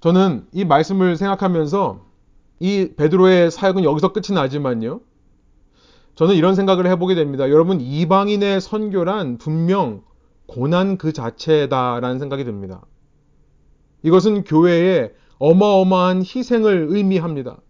저는 0.00 0.46
이 0.52 0.64
말씀을 0.64 1.16
생각하면서 1.16 2.11
이 2.60 2.90
베드로의 2.96 3.50
사역은 3.50 3.84
여기서 3.84 4.12
끝이 4.12 4.34
나지만요. 4.34 5.00
저는 6.14 6.34
이런 6.34 6.54
생각을 6.54 6.86
해보게 6.86 7.14
됩니다. 7.14 7.50
여러분, 7.50 7.80
이방인의 7.80 8.60
선교란 8.60 9.38
분명 9.38 10.02
고난 10.46 10.98
그 10.98 11.12
자체다라는 11.12 12.18
생각이 12.18 12.44
듭니다. 12.44 12.82
이것은 14.02 14.44
교회의 14.44 15.12
어마어마한 15.38 16.22
희생을 16.22 16.88
의미합니다. 16.90 17.60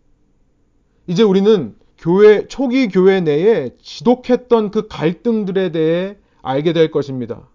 이제 1.07 1.23
우리는 1.23 1.77
교회, 1.99 2.49
초기 2.49 2.89
교회 2.89 3.21
내에 3.21 3.71
지독했던 3.81 4.73
그 4.73 4.89
갈등들에 4.89 5.71
대해 5.71 6.17
알게 6.43 6.73
될 6.73 6.91
것입니다. 6.91 7.49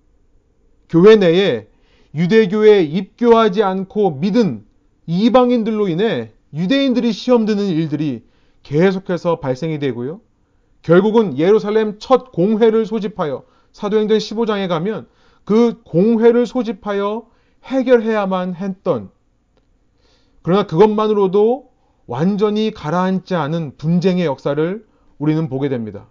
교회 0.90 1.18
내에 1.18 1.68
유대교에 2.16 2.84
입교하지 2.84 3.62
않고 3.63 4.12
믿은 4.12 4.66
이방인들로 5.06 5.90
인해 5.90 6.32
유대인들이 6.54 7.12
시험 7.12 7.46
드는 7.46 7.66
일들이 7.66 8.24
계속해서 8.64 9.40
발생이 9.40 9.80
되고요. 9.80 10.22
결국은 10.82 11.38
예루살렘 11.38 12.00
첫 12.00 12.32
공회를 12.32 12.86
소집하여 12.86 13.44
사도행전 13.72 14.18
15장에 14.18 14.68
가면 14.68 15.08
그 15.44 15.82
공회를 15.84 16.46
소집하여 16.46 17.28
해결해야만 17.64 18.56
했던 18.56 19.10
그러나 20.42 20.66
그것만으로도 20.66 21.70
완전히 22.06 22.72
가라앉지 22.72 23.36
않은 23.36 23.76
분쟁의 23.78 24.26
역사를 24.26 24.88
우리는 25.18 25.50
보게 25.50 25.68
됩니다. 25.68 26.10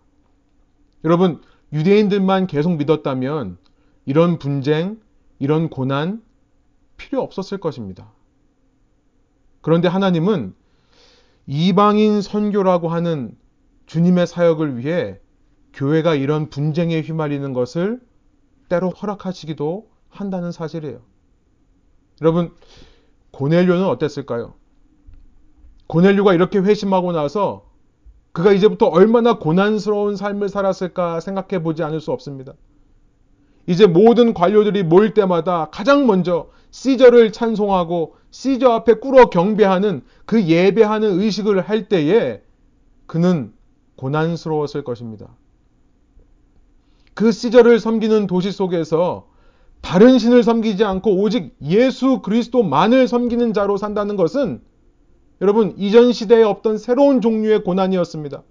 여러분, 1.05 1.40
유대인들만 1.72 2.46
계속 2.46 2.77
믿었다면 2.77 3.57
이런 4.05 4.38
분쟁, 4.38 5.01
이런 5.38 5.70
고난 5.70 6.22
필요 6.96 7.22
없었을 7.22 7.59
것입니다. 7.59 8.12
그런데 9.66 9.88
하나님은 9.88 10.55
이방인 11.48 12.22
선교라고 12.22 12.87
하는 12.87 13.37
주님의 13.87 14.29
사역을 14.29 14.79
위해 14.79 15.18
교회가 15.72 16.14
이런 16.14 16.50
분쟁에 16.50 17.00
휘말리는 17.00 17.52
것을 17.52 18.00
때로 18.68 18.90
허락하시기도 18.90 19.88
한다는 20.09 20.52
사실이에요. 20.52 21.00
여러분, 22.22 22.55
고넬료는 23.33 23.87
어땠을까요? 23.87 24.55
고넬료가 25.88 26.33
이렇게 26.33 26.61
회심하고 26.61 27.11
나서 27.11 27.68
그가 28.31 28.52
이제부터 28.52 28.87
얼마나 28.87 29.40
고난스러운 29.40 30.14
삶을 30.14 30.48
살았을까 30.48 31.18
생각해 31.18 31.64
보지 31.64 31.83
않을 31.83 32.00
수 32.00 32.12
없습니다. 32.12 32.52
이제 33.66 33.88
모든 33.88 34.33
관료들이 34.33 34.85
모일 34.85 35.12
때마다 35.12 35.70
가장 35.72 36.07
먼저 36.07 36.50
시저를 36.76 37.32
찬송하고 37.32 38.16
시저 38.30 38.70
앞에 38.70 38.94
꿇어 38.94 39.30
경배하는 39.30 40.02
그 40.26 40.44
예배하는 40.44 41.20
의식을 41.20 41.62
할 41.62 41.88
때에 41.88 42.42
그는 43.06 43.54
고난스러웠을 43.96 44.84
것입니다. 44.84 45.26
그 47.14 47.32
시저를 47.32 47.80
섬기는 47.80 48.26
도시 48.26 48.52
속에서 48.52 49.26
다른 49.80 50.18
신을 50.18 50.42
섬기지 50.42 50.84
않고 50.84 51.22
오직 51.22 51.56
예수 51.62 52.20
그리스도만을 52.20 53.08
섬기는 53.08 53.54
자로 53.54 53.78
산다는 53.78 54.16
것은 54.16 54.60
여러분 55.40 55.74
이전 55.78 56.12
시대에 56.12 56.42
없던 56.42 56.76
새로운 56.76 57.22
종류의 57.22 57.64
고난이었습니다. 57.64 58.42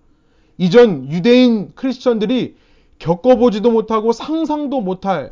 이전 0.58 1.12
유대인 1.12 1.74
크리스천들이 1.76 2.56
겪어보지도 2.98 3.70
못하고 3.70 4.14
상상도 4.14 4.82
못할 4.82 5.32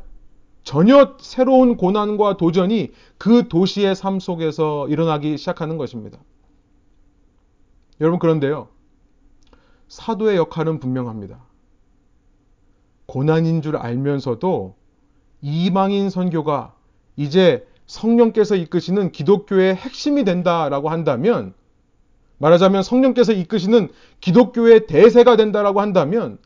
전혀 0.64 1.16
새로운 1.20 1.76
고난과 1.76 2.38
도전이 2.38 2.92
그 3.18 3.48
도시의 3.48 3.96
삶 3.96 4.20
속에서 4.20 4.88
일어나기 4.88 5.38
시작하는 5.38 5.78
것입니다. 5.78 6.20
여러분 8.00 8.20
그런데요. 8.20 8.70
사도의 9.88 10.38
역할은 10.38 10.80
분명합니다. 10.80 11.44
고난인 13.06 13.62
줄 13.62 13.76
알면서도 13.76 14.76
이방인 15.42 16.10
선교가 16.10 16.74
이제 17.18 17.68
성령께서 17.86 18.56
이끄시는 18.56 19.12
기독교의 19.12 19.76
핵심이 19.76 20.24
된다라고 20.24 20.90
한다면 20.90 21.54
말하자면 22.38 22.84
성령께서 22.84 23.34
이끄시는 23.34 23.90
기독교의 24.22 24.88
대세가 24.88 25.36
된다라고 25.36 25.82
한다면 25.82 26.40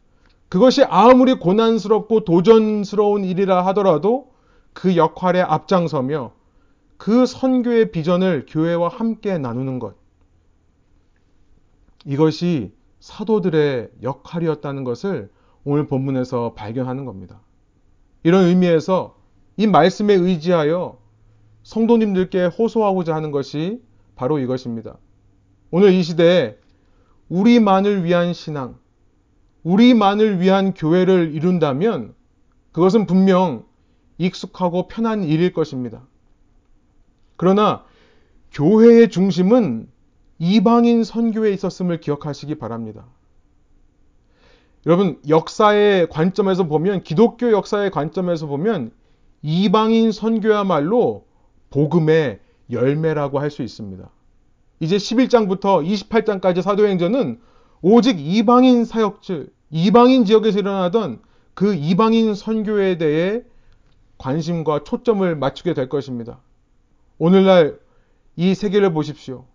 그것이 0.49 0.83
아무리 0.83 1.33
고난스럽고 1.35 2.23
도전스러운 2.23 3.25
일이라 3.25 3.65
하더라도 3.67 4.31
그 4.73 4.95
역할에 4.95 5.41
앞장서며 5.41 6.31
그 6.97 7.25
선교의 7.25 7.91
비전을 7.91 8.45
교회와 8.47 8.87
함께 8.87 9.37
나누는 9.37 9.79
것. 9.79 9.95
이것이 12.05 12.73
사도들의 12.99 13.89
역할이었다는 14.01 14.83
것을 14.83 15.29
오늘 15.63 15.87
본문에서 15.87 16.53
발견하는 16.53 17.05
겁니다. 17.05 17.41
이런 18.23 18.45
의미에서 18.45 19.17
이 19.57 19.67
말씀에 19.67 20.13
의지하여 20.13 20.97
성도님들께 21.63 22.45
호소하고자 22.45 23.13
하는 23.13 23.31
것이 23.31 23.81
바로 24.15 24.39
이것입니다. 24.39 24.97
오늘 25.69 25.91
이 25.91 26.01
시대에 26.01 26.57
우리만을 27.27 28.05
위한 28.05 28.33
신앙, 28.33 28.77
우리만을 29.67 30.39
위한 30.39 30.73
교회를 30.73 31.33
이룬다면 31.33 32.15
그것은 32.71 33.05
분명 33.05 33.65
익숙하고 34.17 34.87
편한 34.87 35.25
일일 35.25 35.51
것입니다. 35.51 36.07
그러나 37.35 37.83
교회의 38.53 39.09
중심은 39.09 39.89
이방인 40.39 41.03
선교에 41.03 41.51
있었음을 41.51 41.99
기억하시기 41.99 42.55
바랍니다. 42.55 43.05
여러분, 44.85 45.19
역사의 45.27 46.07
관점에서 46.09 46.67
보면, 46.67 47.03
기독교 47.03 47.51
역사의 47.51 47.91
관점에서 47.91 48.47
보면, 48.47 48.91
이방인 49.41 50.13
선교야말로 50.13 51.25
복음의 51.71 52.39
열매라고 52.71 53.39
할 53.39 53.49
수 53.49 53.63
있습니다. 53.63 54.09
이제 54.79 54.95
11장부터 54.95 55.85
28장까지 55.85 56.61
사도행전은 56.61 57.41
오직 57.81 58.19
이방인 58.19 58.85
사역들, 58.85 59.56
이방인 59.69 60.25
지역에서 60.25 60.59
일어나던 60.59 61.19
그 61.53 61.75
이방인 61.75 62.35
선교에 62.35 62.97
대해 62.97 63.43
관심과 64.17 64.83
초점을 64.83 65.35
맞추게 65.35 65.73
될 65.73 65.89
것입니다. 65.89 66.39
오늘날 67.17 67.79
이 68.35 68.53
세계를 68.53 68.93
보십시오. 68.93 69.45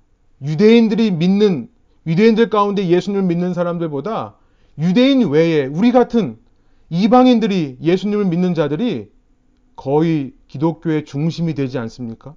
유대인들이 0.43 1.13
믿는, 1.13 1.69
유대인들 2.07 2.51
가운데 2.51 2.89
예수님을 2.89 3.25
믿는 3.27 3.55
사람들보다 3.55 4.37
유대인 4.79 5.29
외에 5.29 5.67
우리 5.67 5.93
같은 5.93 6.39
이방인들이 6.91 7.79
예수님을 7.81 8.27
믿는 8.27 8.55
자들이 8.55 9.11
거의 9.77 10.35
기독교의 10.49 11.05
중심이 11.05 11.55
되지 11.55 11.79
않습니까? 11.79 12.35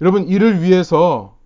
여러분, 0.00 0.28
이를 0.28 0.62
위해서 0.62 1.38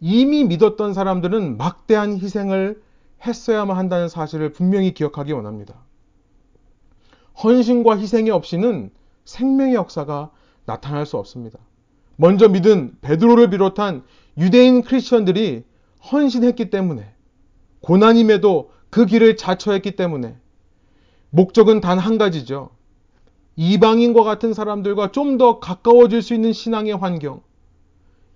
이미 0.00 0.44
믿었던 0.44 0.94
사람들은 0.94 1.56
막대한 1.56 2.18
희생을 2.18 2.82
했어야만 3.26 3.76
한다는 3.76 4.08
사실을 4.08 4.52
분명히 4.52 4.92
기억하기 4.94 5.32
원합니다. 5.32 5.74
헌신과 7.42 7.98
희생이 7.98 8.30
없이는 8.30 8.90
생명의 9.24 9.74
역사가 9.74 10.30
나타날 10.66 11.06
수 11.06 11.16
없습니다. 11.16 11.58
먼저 12.16 12.48
믿은 12.48 12.96
베드로를 13.00 13.50
비롯한 13.50 14.04
유대인 14.38 14.82
크리스천들이 14.82 15.64
헌신했기 16.12 16.70
때문에 16.70 17.12
고난임에도 17.80 18.70
그 18.90 19.06
길을 19.06 19.36
자처했기 19.36 19.96
때문에 19.96 20.36
목적은 21.30 21.80
단 21.80 21.98
한 21.98 22.18
가지죠. 22.18 22.70
이방인과 23.56 24.22
같은 24.22 24.52
사람들과 24.54 25.10
좀 25.12 25.38
더 25.38 25.58
가까워질 25.58 26.22
수 26.22 26.34
있는 26.34 26.52
신앙의 26.52 26.96
환경. 26.96 27.42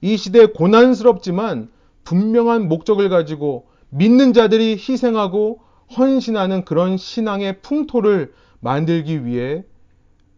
이 0.01 0.17
시대에 0.17 0.47
고난스럽지만 0.47 1.71
분명한 2.05 2.69
목적을 2.69 3.09
가지고 3.09 3.67
믿는 3.91 4.33
자들이 4.33 4.73
희생하고 4.73 5.61
헌신하는 5.97 6.65
그런 6.65 6.97
신앙의 6.97 7.61
풍토를 7.63 8.33
만들기 8.61 9.25
위해 9.25 9.65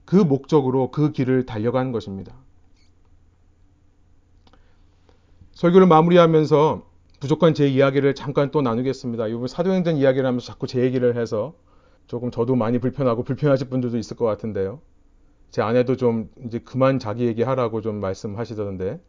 그 0.04 0.16
목적으로 0.16 0.90
그 0.90 1.12
길을 1.12 1.46
달려가는 1.46 1.92
것입니다. 1.92 2.34
설교를 5.52 5.86
마무리하면서 5.86 6.86
부족한 7.20 7.54
제 7.54 7.68
이야기를 7.68 8.14
잠깐 8.14 8.50
또 8.50 8.62
나누겠습니다. 8.62 9.26
이번 9.28 9.46
사도행전 9.46 9.96
이야기를 9.96 10.26
하면서 10.26 10.46
자꾸 10.46 10.66
제 10.66 10.80
얘기를 10.80 11.16
해서 11.16 11.54
조금 12.06 12.30
저도 12.30 12.56
많이 12.56 12.78
불편하고 12.78 13.24
불편하실 13.24 13.68
분들도 13.68 13.98
있을 13.98 14.16
것 14.16 14.24
같은데요. 14.24 14.80
제 15.50 15.62
아내도 15.62 15.96
좀 15.96 16.30
이제 16.46 16.60
그만 16.60 16.98
자기 16.98 17.26
얘기하라고 17.26 17.82
좀 17.82 18.00
말씀하시던데 18.00 19.00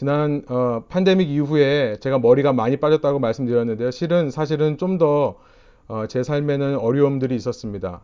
지난 0.00 0.42
어, 0.48 0.82
팬데믹 0.88 1.28
이후에 1.28 1.98
제가 2.00 2.18
머리가 2.18 2.54
많이 2.54 2.78
빠졌다고 2.78 3.18
말씀드렸는데요. 3.18 3.90
실은 3.90 4.30
사실은 4.30 4.78
좀 4.78 4.96
더제 4.96 6.20
어, 6.20 6.22
삶에는 6.22 6.78
어려움들이 6.78 7.36
있었습니다. 7.36 8.00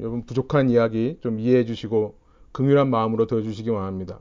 여러분 0.00 0.26
부족한 0.26 0.70
이야기 0.70 1.18
좀 1.20 1.38
이해해 1.38 1.64
주시고 1.64 2.16
긍휼한 2.50 2.90
마음으로 2.90 3.28
들어주시기 3.28 3.70
원합니다. 3.70 4.18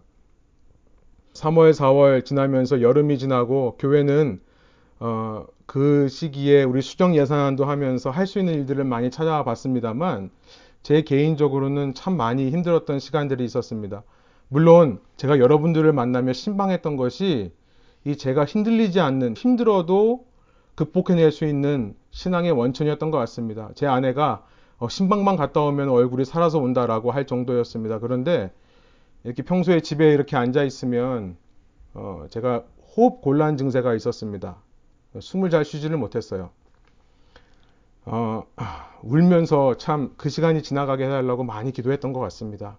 3월, 1.34 1.72
4월 1.72 2.24
지나면서 2.24 2.84
여름이 2.84 3.18
지나고 3.18 3.76
교회는 3.80 4.40
어, 5.00 5.48
그 5.66 6.08
시기에 6.08 6.62
우리 6.62 6.84
수정 6.84 7.16
예산안도 7.16 7.66
하면서 7.66 8.12
할 8.12 8.28
수 8.28 8.38
있는 8.38 8.54
일들을 8.54 8.84
많이 8.84 9.10
찾아봤습니다만 9.10 10.30
제 10.84 11.02
개인적으로는 11.02 11.96
참 11.96 12.18
많이 12.18 12.52
힘들었던 12.52 13.00
시간들이 13.00 13.44
있었습니다. 13.46 14.04
물론 14.48 15.00
제가 15.18 15.40
여러분들을 15.40 15.92
만나며 15.94 16.34
신방했던 16.34 16.98
것이 16.98 17.54
이 18.04 18.16
제가 18.16 18.46
힘들리지 18.46 19.00
않는 19.00 19.36
힘들어도 19.36 20.26
극복해낼 20.76 21.32
수 21.32 21.46
있는 21.46 21.96
신앙의 22.12 22.52
원천이었던 22.52 23.12
것 23.12 23.18
같습니다. 23.20 23.70
제 23.76 23.88
아내가 23.88 24.46
어, 24.78 24.90
신방만 24.90 25.38
갔다 25.38 25.62
오면 25.62 25.90
얼굴이 25.90 26.26
살아서 26.26 26.60
온다라고 26.60 27.12
할 27.12 27.26
정도였습니다. 27.26 28.00
그런데 28.00 28.52
이렇게 29.24 29.42
평소에 29.42 29.80
집에 29.80 30.14
이렇게 30.14 30.36
앉아 30.38 30.64
있으면 30.64 31.38
어, 31.94 32.26
제가 32.30 32.64
호흡 32.96 33.22
곤란 33.22 33.58
증세가 33.58 33.94
있었습니다. 33.96 34.58
숨을 35.20 35.50
잘 35.50 35.64
쉬지를 35.66 35.98
못했어요. 35.98 36.52
어, 38.06 38.44
울면서 39.04 39.78
참 39.78 40.14
그 40.18 40.30
시간이 40.30 40.62
지나가게 40.62 41.06
해달라고 41.06 41.44
많이 41.44 41.72
기도했던 41.72 42.14
것 42.14 42.20
같습니다. 42.20 42.78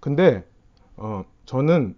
근데 0.00 0.44
어, 0.96 1.24
저는 1.44 1.96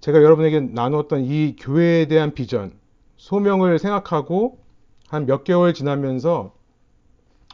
제가 0.00 0.22
여러분에게 0.22 0.60
나눴던 0.60 1.24
이 1.24 1.56
교회에 1.58 2.06
대한 2.06 2.32
비전, 2.34 2.72
소명을 3.16 3.78
생각하고 3.78 4.58
한 5.08 5.26
몇 5.26 5.42
개월 5.44 5.72
지나면서 5.74 6.52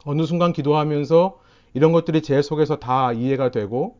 어느 0.04 0.26
순간 0.26 0.52
기도하면서 0.52 1.38
이런 1.72 1.92
것들이 1.92 2.20
제 2.22 2.42
속에서 2.42 2.76
다 2.76 3.12
이해가 3.12 3.50
되고 3.50 3.98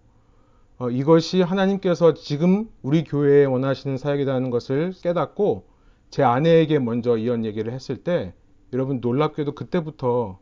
어, 0.78 0.90
이것이 0.90 1.40
하나님께서 1.40 2.14
지금 2.14 2.68
우리 2.82 3.04
교회에 3.04 3.44
원하시는 3.44 3.96
사역이라는 3.96 4.50
것을 4.50 4.92
깨닫고 5.02 5.66
제 6.10 6.22
아내에게 6.22 6.78
먼저 6.80 7.16
이런 7.16 7.44
얘기를 7.44 7.72
했을 7.72 7.96
때 7.96 8.34
여러분 8.72 9.00
놀랍게도 9.00 9.54
그때부터 9.54 10.38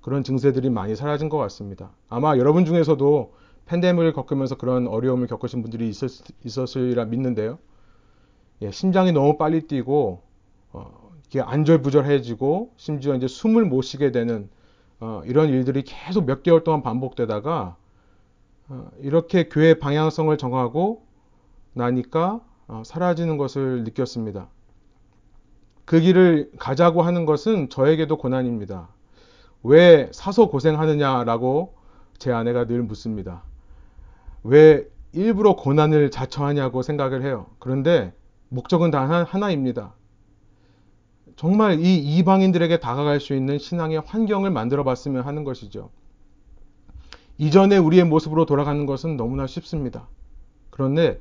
그런 0.00 0.22
증세들이 0.24 0.70
많이 0.70 0.96
사라진 0.96 1.28
것 1.28 1.38
같습니다. 1.38 1.90
아마 2.08 2.36
여러분 2.36 2.64
중에서도 2.64 3.34
팬데믹을 3.66 4.12
겪으면서 4.12 4.56
그런 4.56 4.86
어려움을 4.86 5.26
겪으신 5.26 5.62
분들이 5.62 5.88
있었, 5.88 6.76
으리라 6.76 7.04
믿는데요. 7.06 7.58
예, 8.62 8.70
심장이 8.70 9.12
너무 9.12 9.36
빨리 9.36 9.62
뛰고 9.66 10.22
어, 10.72 11.10
이게 11.26 11.40
안절부절해지고 11.40 12.72
심지어 12.76 13.14
이제 13.14 13.26
숨을 13.26 13.64
못 13.64 13.82
쉬게 13.82 14.12
되는 14.12 14.48
어, 15.00 15.22
이런 15.26 15.48
일들이 15.48 15.82
계속 15.82 16.26
몇 16.26 16.42
개월 16.42 16.62
동안 16.64 16.82
반복되다가 16.82 17.76
어, 18.68 18.90
이렇게 19.00 19.48
교회 19.48 19.74
방향성을 19.74 20.36
정하고 20.38 21.04
나니까 21.72 22.40
어, 22.68 22.82
사라지는 22.84 23.36
것을 23.36 23.84
느꼈습니다. 23.84 24.48
그 25.84 26.00
길을 26.00 26.52
가자고 26.58 27.02
하는 27.02 27.26
것은 27.26 27.68
저에게도 27.68 28.16
고난입니다. 28.16 28.88
왜 29.62 30.08
사서 30.12 30.48
고생하느냐라고 30.48 31.74
제 32.18 32.32
아내가 32.32 32.66
늘 32.66 32.82
묻습니다. 32.82 33.42
왜 34.44 34.86
일부러 35.12 35.56
고난을 35.56 36.10
자처하냐고 36.10 36.82
생각을 36.82 37.22
해요. 37.22 37.46
그런데 37.58 38.12
목적은 38.50 38.90
단 38.90 39.10
하나입니다. 39.24 39.94
정말 41.36 41.80
이 41.80 41.96
이방인들에게 42.18 42.78
다가갈 42.78 43.20
수 43.20 43.34
있는 43.34 43.58
신앙의 43.58 44.02
환경을 44.06 44.50
만들어 44.50 44.84
봤으면 44.84 45.24
하는 45.24 45.44
것이죠. 45.44 45.90
이전에 47.38 47.76
우리의 47.78 48.04
모습으로 48.04 48.46
돌아가는 48.46 48.86
것은 48.86 49.16
너무나 49.16 49.46
쉽습니다. 49.46 50.08
그런데 50.70 51.20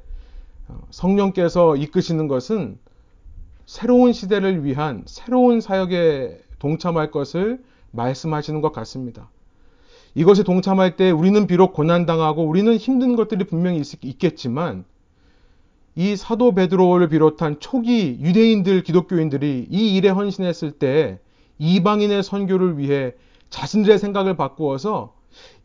어, 0.68 0.80
성령께서 0.92 1.76
이끄시는 1.76 2.28
것은 2.28 2.78
새로운 3.66 4.14
시대를 4.14 4.64
위한 4.64 5.04
새로운 5.08 5.62
사역에 5.62 6.40
동참할 6.60 7.10
것을 7.10 7.64
말씀하시는 7.92 8.62
것 8.62 8.72
같습니다. 8.72 9.30
이것에 10.16 10.44
동참할 10.44 10.96
때 10.96 11.12
우리는 11.12 11.48
비록 11.48 11.74
고난당하고 11.74 12.44
우리는 12.46 12.76
힘든 12.78 13.16
것들이 13.16 13.46
분명히 13.46 13.80
있, 13.80 14.18
겠지만 14.20 14.86
이 15.96 16.16
사도 16.16 16.54
베드로를 16.54 17.10
비롯한 17.10 17.60
초기 17.60 18.18
유대인들 18.22 18.84
기독교인들이 18.84 19.68
이 19.70 19.96
일에 19.96 20.10
헌신했을 20.10 20.72
때 20.74 21.20
이방인의 21.60 22.24
선교를 22.24 22.78
위해 22.78 23.14
자신들의 23.50 24.00
생각을 24.00 24.36
바꾸어서 24.36 25.14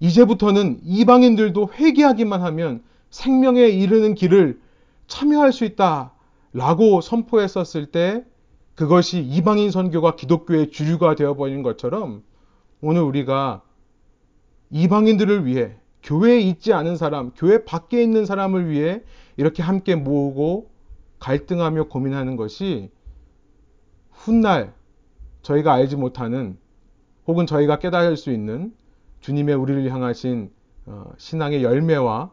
이제부터는 0.01 0.81
이방인들도 0.83 1.71
회개하기만 1.75 2.43
하면 2.43 2.83
생명에 3.11 3.69
이르는 3.69 4.15
길을 4.15 4.61
참여할 5.07 5.53
수 5.53 5.65
있다 5.65 6.13
라고 6.53 7.01
선포했었을 7.01 7.87
때 7.87 8.25
그것이 8.75 9.21
이방인 9.21 9.71
선교가 9.71 10.17
기독교의 10.17 10.71
주류가 10.71 11.15
되어버린 11.15 11.63
것처럼 11.63 12.23
오늘 12.81 13.03
우리가 13.03 13.63
이방인들을 14.71 15.47
위해 15.47 15.77
교회에 16.03 16.41
있지 16.41 16.73
않은 16.73 16.97
사람, 16.97 17.33
교회 17.35 17.65
밖에 17.65 18.03
있는 18.03 18.25
사람을 18.27 18.71
위해 18.71 19.03
이렇게 19.37 19.63
함께 19.63 19.95
모으고 19.95 20.71
갈등하며 21.19 21.89
고민하는 21.89 22.37
것이 22.37 22.91
훗날 24.11 24.75
저희가 25.43 25.73
알지 25.73 25.97
못하는 25.97 26.57
혹은 27.27 27.47
저희가 27.47 27.79
깨달을 27.79 28.17
수 28.17 28.31
있는 28.31 28.75
주님의 29.21 29.55
우리를 29.55 29.91
향하신 29.91 30.51
어, 30.87 31.13
신앙의 31.19 31.63
열매와 31.63 32.31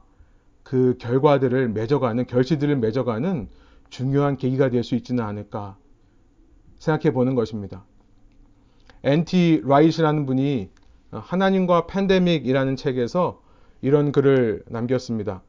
그 0.63 0.97
결과들을 0.99 1.69
맺어가는 1.69 2.25
결실들을 2.27 2.77
맺어가는 2.77 3.49
중요한 3.89 4.37
계기가 4.37 4.69
될 4.69 4.83
수 4.83 4.95
있지는 4.95 5.23
않을까 5.23 5.77
생각해 6.79 7.13
보는 7.13 7.35
것입니다. 7.35 7.83
엔티 9.03 9.61
라이시라는 9.65 10.25
분이 10.25 10.69
하나님과 11.23 11.87
팬데믹이라는 11.87 12.75
책에서 12.75 13.41
이런 13.81 14.11
글을 14.11 14.63
남겼습니다. 14.67 15.43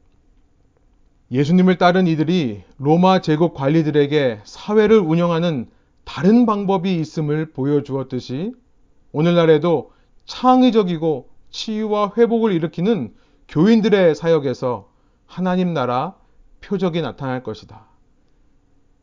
예수님을 1.31 1.77
따른 1.77 2.07
이들이 2.07 2.63
로마 2.77 3.19
제국 3.21 3.53
관리들에게 3.53 4.41
사회를 4.43 4.99
운영하는 4.99 5.69
다른 6.05 6.45
방법이 6.45 6.95
있음을 6.99 7.51
보여주었듯이 7.51 8.53
오늘날에도 9.11 9.91
창의적이고 10.25 11.29
치유와 11.49 12.13
회복을 12.17 12.53
일으키는 12.53 13.13
교인들의 13.47 14.15
사역에서 14.15 14.89
하나님 15.25 15.73
나라 15.73 16.15
표적이 16.61 17.01
나타날 17.01 17.43
것이다. 17.43 17.87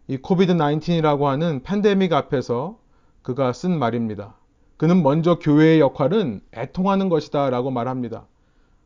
이 0.07 0.17
코비드 0.17 0.55
19이라고 0.55 1.25
하는 1.25 1.63
팬데믹 1.63 2.13
앞에서 2.13 2.79
그가 3.23 3.53
쓴 3.53 3.79
말입니다. 3.79 4.37
그는 4.77 5.03
먼저 5.03 5.39
교회의 5.39 5.81
역할은 5.81 6.41
애통하는 6.55 7.09
것이다 7.09 7.51
라고 7.51 7.71
말합니다. 7.71 8.27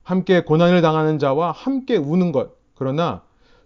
함께 0.03 0.43
고난을 0.43 0.83
당하는 0.83 1.19
자와 1.19 1.53
함께 1.53 1.97
우는 1.97 2.33
것. 2.33 2.57
그러나 2.75 3.23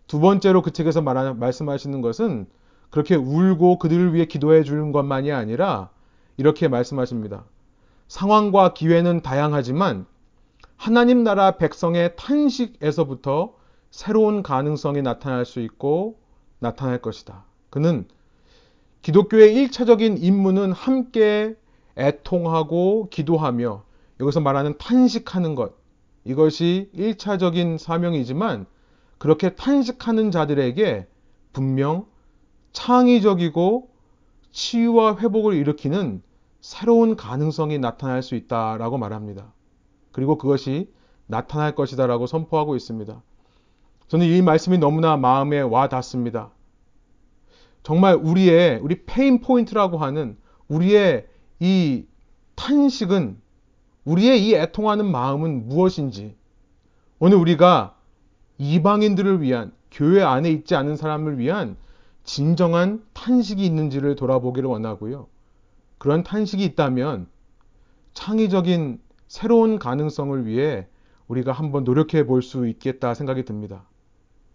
두 0.06 0.20
번째로 0.20 0.62
그 0.62 0.72
책에서 0.72 1.00
말하, 1.00 1.34
말씀하시는 1.34 2.00
것은 2.00 2.46
그렇게 2.90 3.14
울고 3.14 3.78
그들을 3.78 4.14
위해 4.14 4.26
기도해 4.26 4.62
주는 4.62 4.92
것만이 4.92 5.32
아니라 5.32 5.90
이렇게 6.36 6.68
말씀하십니다. 6.68 7.44
상황과 8.08 8.74
기회는 8.74 9.22
다양하지만 9.22 10.06
하나님 10.76 11.22
나라 11.22 11.52
백성의 11.52 12.16
탄식에서부터 12.16 13.54
새로운 13.90 14.42
가능성이 14.42 15.00
나타날 15.00 15.44
수 15.44 15.60
있고 15.60 16.18
나타날 16.58 17.00
것이다. 17.00 17.44
그는 17.70 18.06
기독교의 19.02 19.54
1차적인 19.54 20.18
임무는 20.20 20.72
함께 20.72 21.54
애통하고 21.96 23.08
기도하며 23.10 23.84
여기서 24.20 24.40
말하는 24.40 24.76
탄식하는 24.78 25.54
것. 25.54 25.74
이것이 26.24 26.90
1차적인 26.94 27.78
사명이지만 27.78 28.66
그렇게 29.18 29.54
탄식하는 29.54 30.30
자들에게 30.30 31.06
분명 31.52 32.06
창의적이고 32.72 33.90
치유와 34.52 35.18
회복을 35.18 35.54
일으키는 35.54 36.22
새로운 36.60 37.16
가능성이 37.16 37.78
나타날 37.78 38.22
수 38.22 38.34
있다라고 38.34 38.98
말합니다. 38.98 39.52
그리고 40.12 40.38
그것이 40.38 40.92
나타날 41.26 41.74
것이다라고 41.74 42.26
선포하고 42.26 42.76
있습니다. 42.76 43.22
저는 44.08 44.26
이 44.26 44.42
말씀이 44.42 44.78
너무나 44.78 45.16
마음에 45.16 45.60
와 45.60 45.88
닿습니다. 45.88 46.50
정말 47.82 48.14
우리의 48.14 48.78
우리 48.82 49.04
pain 49.04 49.40
point라고 49.40 49.98
하는 49.98 50.36
우리의 50.68 51.26
이 51.62 52.06
탄식은 52.56 53.40
우리의 54.04 54.44
이 54.44 54.54
애통하는 54.56 55.08
마음은 55.08 55.68
무엇인지 55.68 56.34
오늘 57.20 57.36
우리가 57.36 57.96
이방인들을 58.58 59.40
위한 59.40 59.70
교회 59.92 60.24
안에 60.24 60.50
있지 60.50 60.74
않은 60.74 60.96
사람을 60.96 61.38
위한 61.38 61.76
진정한 62.24 63.04
탄식이 63.12 63.64
있는지를 63.64 64.16
돌아보기를 64.16 64.68
원하고요. 64.68 65.28
그런 65.98 66.24
탄식이 66.24 66.64
있다면 66.64 67.28
창의적인 68.12 69.00
새로운 69.28 69.78
가능성을 69.78 70.44
위해 70.46 70.88
우리가 71.28 71.52
한번 71.52 71.84
노력해 71.84 72.26
볼 72.26 72.42
수 72.42 72.66
있겠다 72.66 73.14
생각이 73.14 73.44
듭니다. 73.44 73.84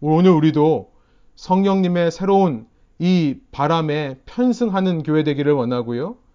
오늘 0.00 0.32
우리도 0.32 0.92
성령님의 1.36 2.10
새로운 2.10 2.66
이 2.98 3.40
바람에 3.50 4.20
편승하는 4.26 5.02
교회 5.04 5.22
되기를 5.24 5.54
원하고요. 5.54 6.27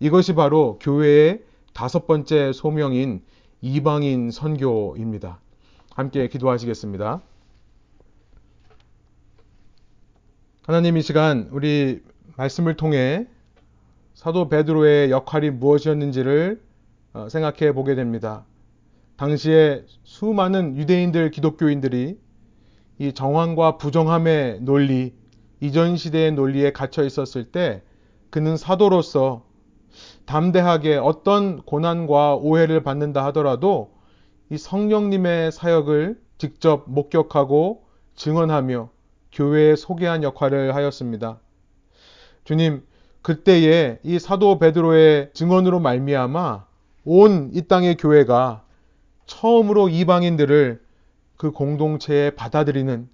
이것이 0.00 0.34
바로 0.34 0.78
교회의 0.80 1.42
다섯 1.74 2.06
번째 2.06 2.52
소명인 2.54 3.22
이방인 3.60 4.30
선교입니다. 4.30 5.38
함께 5.94 6.26
기도하시겠습니다. 6.26 7.20
하나님 10.62 10.96
이 10.96 11.02
시간 11.02 11.50
우리 11.52 12.02
말씀을 12.38 12.76
통해 12.76 13.26
사도 14.14 14.48
베드로의 14.48 15.10
역할이 15.10 15.50
무엇이었는지를 15.50 16.62
어, 17.12 17.28
생각해 17.28 17.74
보게 17.74 17.94
됩니다. 17.94 18.46
당시에 19.16 19.84
수많은 20.04 20.78
유대인들 20.78 21.30
기독교인들이 21.30 22.18
이 22.98 23.12
정황과 23.12 23.76
부정함의 23.76 24.60
논리, 24.62 25.12
이전 25.60 25.98
시대의 25.98 26.32
논리에 26.32 26.72
갇혀 26.72 27.04
있었을 27.04 27.50
때 27.52 27.82
그는 28.30 28.56
사도로서 28.56 29.49
담대하게 30.30 30.96
어떤 30.96 31.60
고난과 31.62 32.36
오해를 32.36 32.84
받는다 32.84 33.24
하더라도 33.26 33.90
이 34.48 34.56
성령님의 34.58 35.50
사역을 35.50 36.20
직접 36.38 36.84
목격하고 36.86 37.82
증언하며 38.14 38.90
교회에 39.32 39.74
소개한 39.74 40.22
역할을 40.22 40.76
하였습니다. 40.76 41.40
주님, 42.44 42.86
그때에 43.22 43.98
이 44.04 44.20
사도 44.20 44.60
베드로의 44.60 45.30
증언으로 45.34 45.80
말미암아 45.80 46.64
온 47.06 47.50
이 47.52 47.62
땅의 47.62 47.96
교회가 47.96 48.62
처음으로 49.26 49.88
이방인들을 49.88 50.80
그 51.38 51.50
공동체에 51.50 52.30
받아들이는 52.30 53.08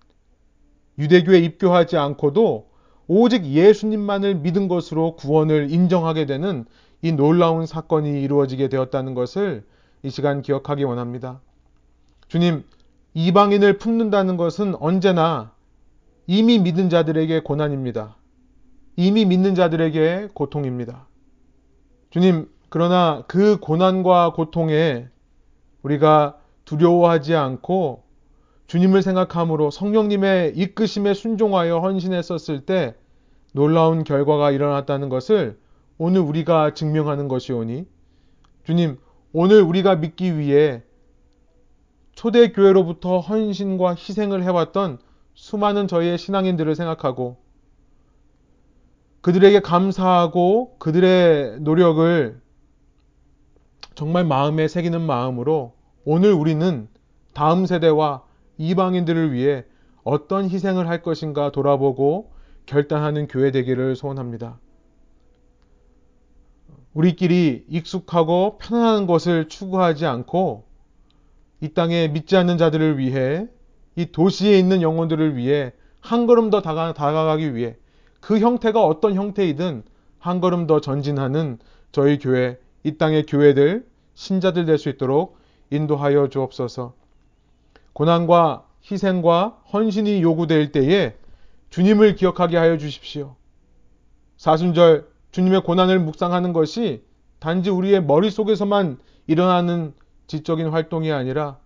유대교에 0.98 1.38
입교하지 1.38 1.96
않고도 1.96 2.68
오직 3.06 3.46
예수님만을 3.46 4.34
믿은 4.34 4.68
것으로 4.68 5.16
구원을 5.16 5.70
인정하게 5.70 6.26
되는 6.26 6.66
이 7.06 7.12
놀라운 7.12 7.66
사건이 7.66 8.20
이루어지게 8.20 8.68
되었다는 8.68 9.14
것을 9.14 9.64
이 10.02 10.10
시간 10.10 10.42
기억하기 10.42 10.82
원합니다. 10.82 11.40
주님, 12.26 12.64
이방인을 13.14 13.78
품는다는 13.78 14.36
것은 14.36 14.74
언제나 14.80 15.52
이미 16.26 16.58
믿은 16.58 16.90
자들에게 16.90 17.40
고난입니다. 17.44 18.16
이미 18.96 19.24
믿는 19.24 19.54
자들에게 19.54 20.30
고통입니다. 20.34 21.06
주님, 22.10 22.50
그러나 22.70 23.22
그 23.28 23.60
고난과 23.60 24.32
고통에 24.32 25.06
우리가 25.82 26.38
두려워하지 26.64 27.36
않고 27.36 28.02
주님을 28.66 29.02
생각함으로 29.02 29.70
성령님의 29.70 30.54
이끄심에 30.56 31.14
순종하여 31.14 31.78
헌신했었을 31.78 32.66
때 32.66 32.96
놀라운 33.52 34.02
결과가 34.02 34.50
일어났다는 34.50 35.08
것을 35.08 35.56
오늘 35.98 36.20
우리가 36.20 36.74
증명하는 36.74 37.28
것이오니 37.28 37.86
주님, 38.64 38.98
오늘 39.32 39.62
우리가 39.62 39.96
믿기 39.96 40.36
위해 40.38 40.82
초대교회로부터 42.12 43.20
헌신과 43.20 43.90
희생을 43.90 44.42
해왔던 44.42 44.98
수많은 45.34 45.86
저희의 45.88 46.18
신앙인들을 46.18 46.74
생각하고 46.74 47.36
그들에게 49.20 49.60
감사하고 49.60 50.76
그들의 50.78 51.60
노력을 51.60 52.40
정말 53.94 54.24
마음에 54.24 54.68
새기는 54.68 55.00
마음으로 55.00 55.74
오늘 56.04 56.32
우리는 56.32 56.88
다음 57.34 57.66
세대와 57.66 58.22
이방인들을 58.58 59.32
위해 59.32 59.64
어떤 60.04 60.48
희생을 60.48 60.88
할 60.88 61.02
것인가 61.02 61.50
돌아보고 61.50 62.32
결단하는 62.66 63.26
교회 63.26 63.50
되기를 63.50 63.96
소원합니다. 63.96 64.58
우리끼리 66.96 67.66
익숙하고 67.68 68.56
편안한 68.58 69.06
것을 69.06 69.50
추구하지 69.50 70.06
않고 70.06 70.64
이 71.60 71.68
땅에 71.68 72.08
믿지 72.08 72.38
않는 72.38 72.56
자들을 72.56 72.96
위해 72.96 73.46
이 73.96 74.06
도시에 74.06 74.58
있는 74.58 74.80
영혼들을 74.80 75.36
위해 75.36 75.72
한 76.00 76.26
걸음 76.26 76.48
더 76.48 76.62
다가, 76.62 76.94
다가가기 76.94 77.54
위해 77.54 77.76
그 78.20 78.38
형태가 78.38 78.82
어떤 78.82 79.14
형태이든 79.14 79.82
한 80.18 80.40
걸음 80.40 80.66
더 80.66 80.80
전진하는 80.80 81.58
저희 81.92 82.18
교회, 82.18 82.58
이 82.82 82.96
땅의 82.96 83.26
교회들, 83.26 83.86
신자들 84.14 84.64
될 84.64 84.78
수 84.78 84.88
있도록 84.88 85.36
인도하여 85.70 86.28
주옵소서. 86.30 86.94
고난과 87.92 88.66
희생과 88.90 89.60
헌신이 89.70 90.22
요구될 90.22 90.72
때에 90.72 91.14
주님을 91.68 92.14
기억하게 92.14 92.56
하여 92.56 92.78
주십시오. 92.78 93.36
사순절 94.38 95.15
주님의 95.36 95.64
고난을 95.64 95.98
묵상하는 95.98 96.54
것이 96.54 97.04
단지 97.40 97.68
우리의 97.68 98.02
머릿속에서만 98.02 98.98
일어나는 99.26 99.92
지적인 100.28 100.68
활동이 100.68 101.12
아니라 101.12 101.58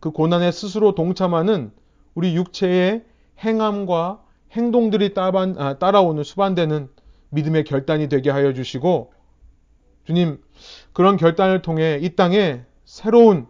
그 0.00 0.10
고난에 0.10 0.50
스스로 0.50 0.94
동참하는 0.94 1.70
우리 2.14 2.34
육체의 2.34 3.04
행함과 3.40 4.22
행동들이 4.52 5.12
아, 5.14 5.76
따라오는 5.78 6.24
수반되는 6.24 6.88
믿음의 7.28 7.64
결단이 7.64 8.08
되게 8.08 8.30
하여 8.30 8.54
주시고 8.54 9.12
주님, 10.04 10.42
그런 10.94 11.18
결단을 11.18 11.60
통해 11.60 11.98
이 12.00 12.16
땅에 12.16 12.62
새로운 12.86 13.46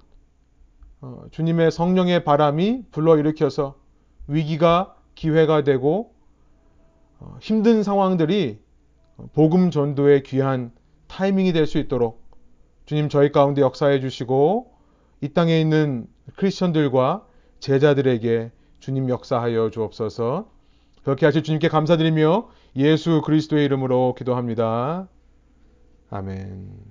어, 1.00 1.22
주님의 1.30 1.70
성령의 1.70 2.24
바람이 2.24 2.86
불러일으켜서 2.90 3.76
위기가 4.26 4.96
기회가 5.14 5.62
되고 5.62 6.12
어, 7.20 7.38
힘든 7.40 7.84
상황들이 7.84 8.58
복음 9.32 9.70
전도의 9.70 10.22
귀한 10.24 10.72
타이밍이 11.08 11.52
될 11.52 11.66
수 11.66 11.78
있도록 11.78 12.22
주님 12.86 13.08
저희 13.08 13.30
가운데 13.32 13.60
역사해 13.62 14.00
주시고 14.00 14.72
이 15.20 15.28
땅에 15.28 15.60
있는 15.60 16.06
크리스천들과 16.36 17.26
제자들에게 17.60 18.50
주님 18.80 19.08
역사하여 19.08 19.70
주옵소서. 19.70 20.50
그렇게 21.04 21.26
하실 21.26 21.42
주님께 21.42 21.68
감사드리며 21.68 22.48
예수 22.76 23.20
그리스도의 23.24 23.64
이름으로 23.66 24.14
기도합니다. 24.16 25.08
아멘. 26.10 26.89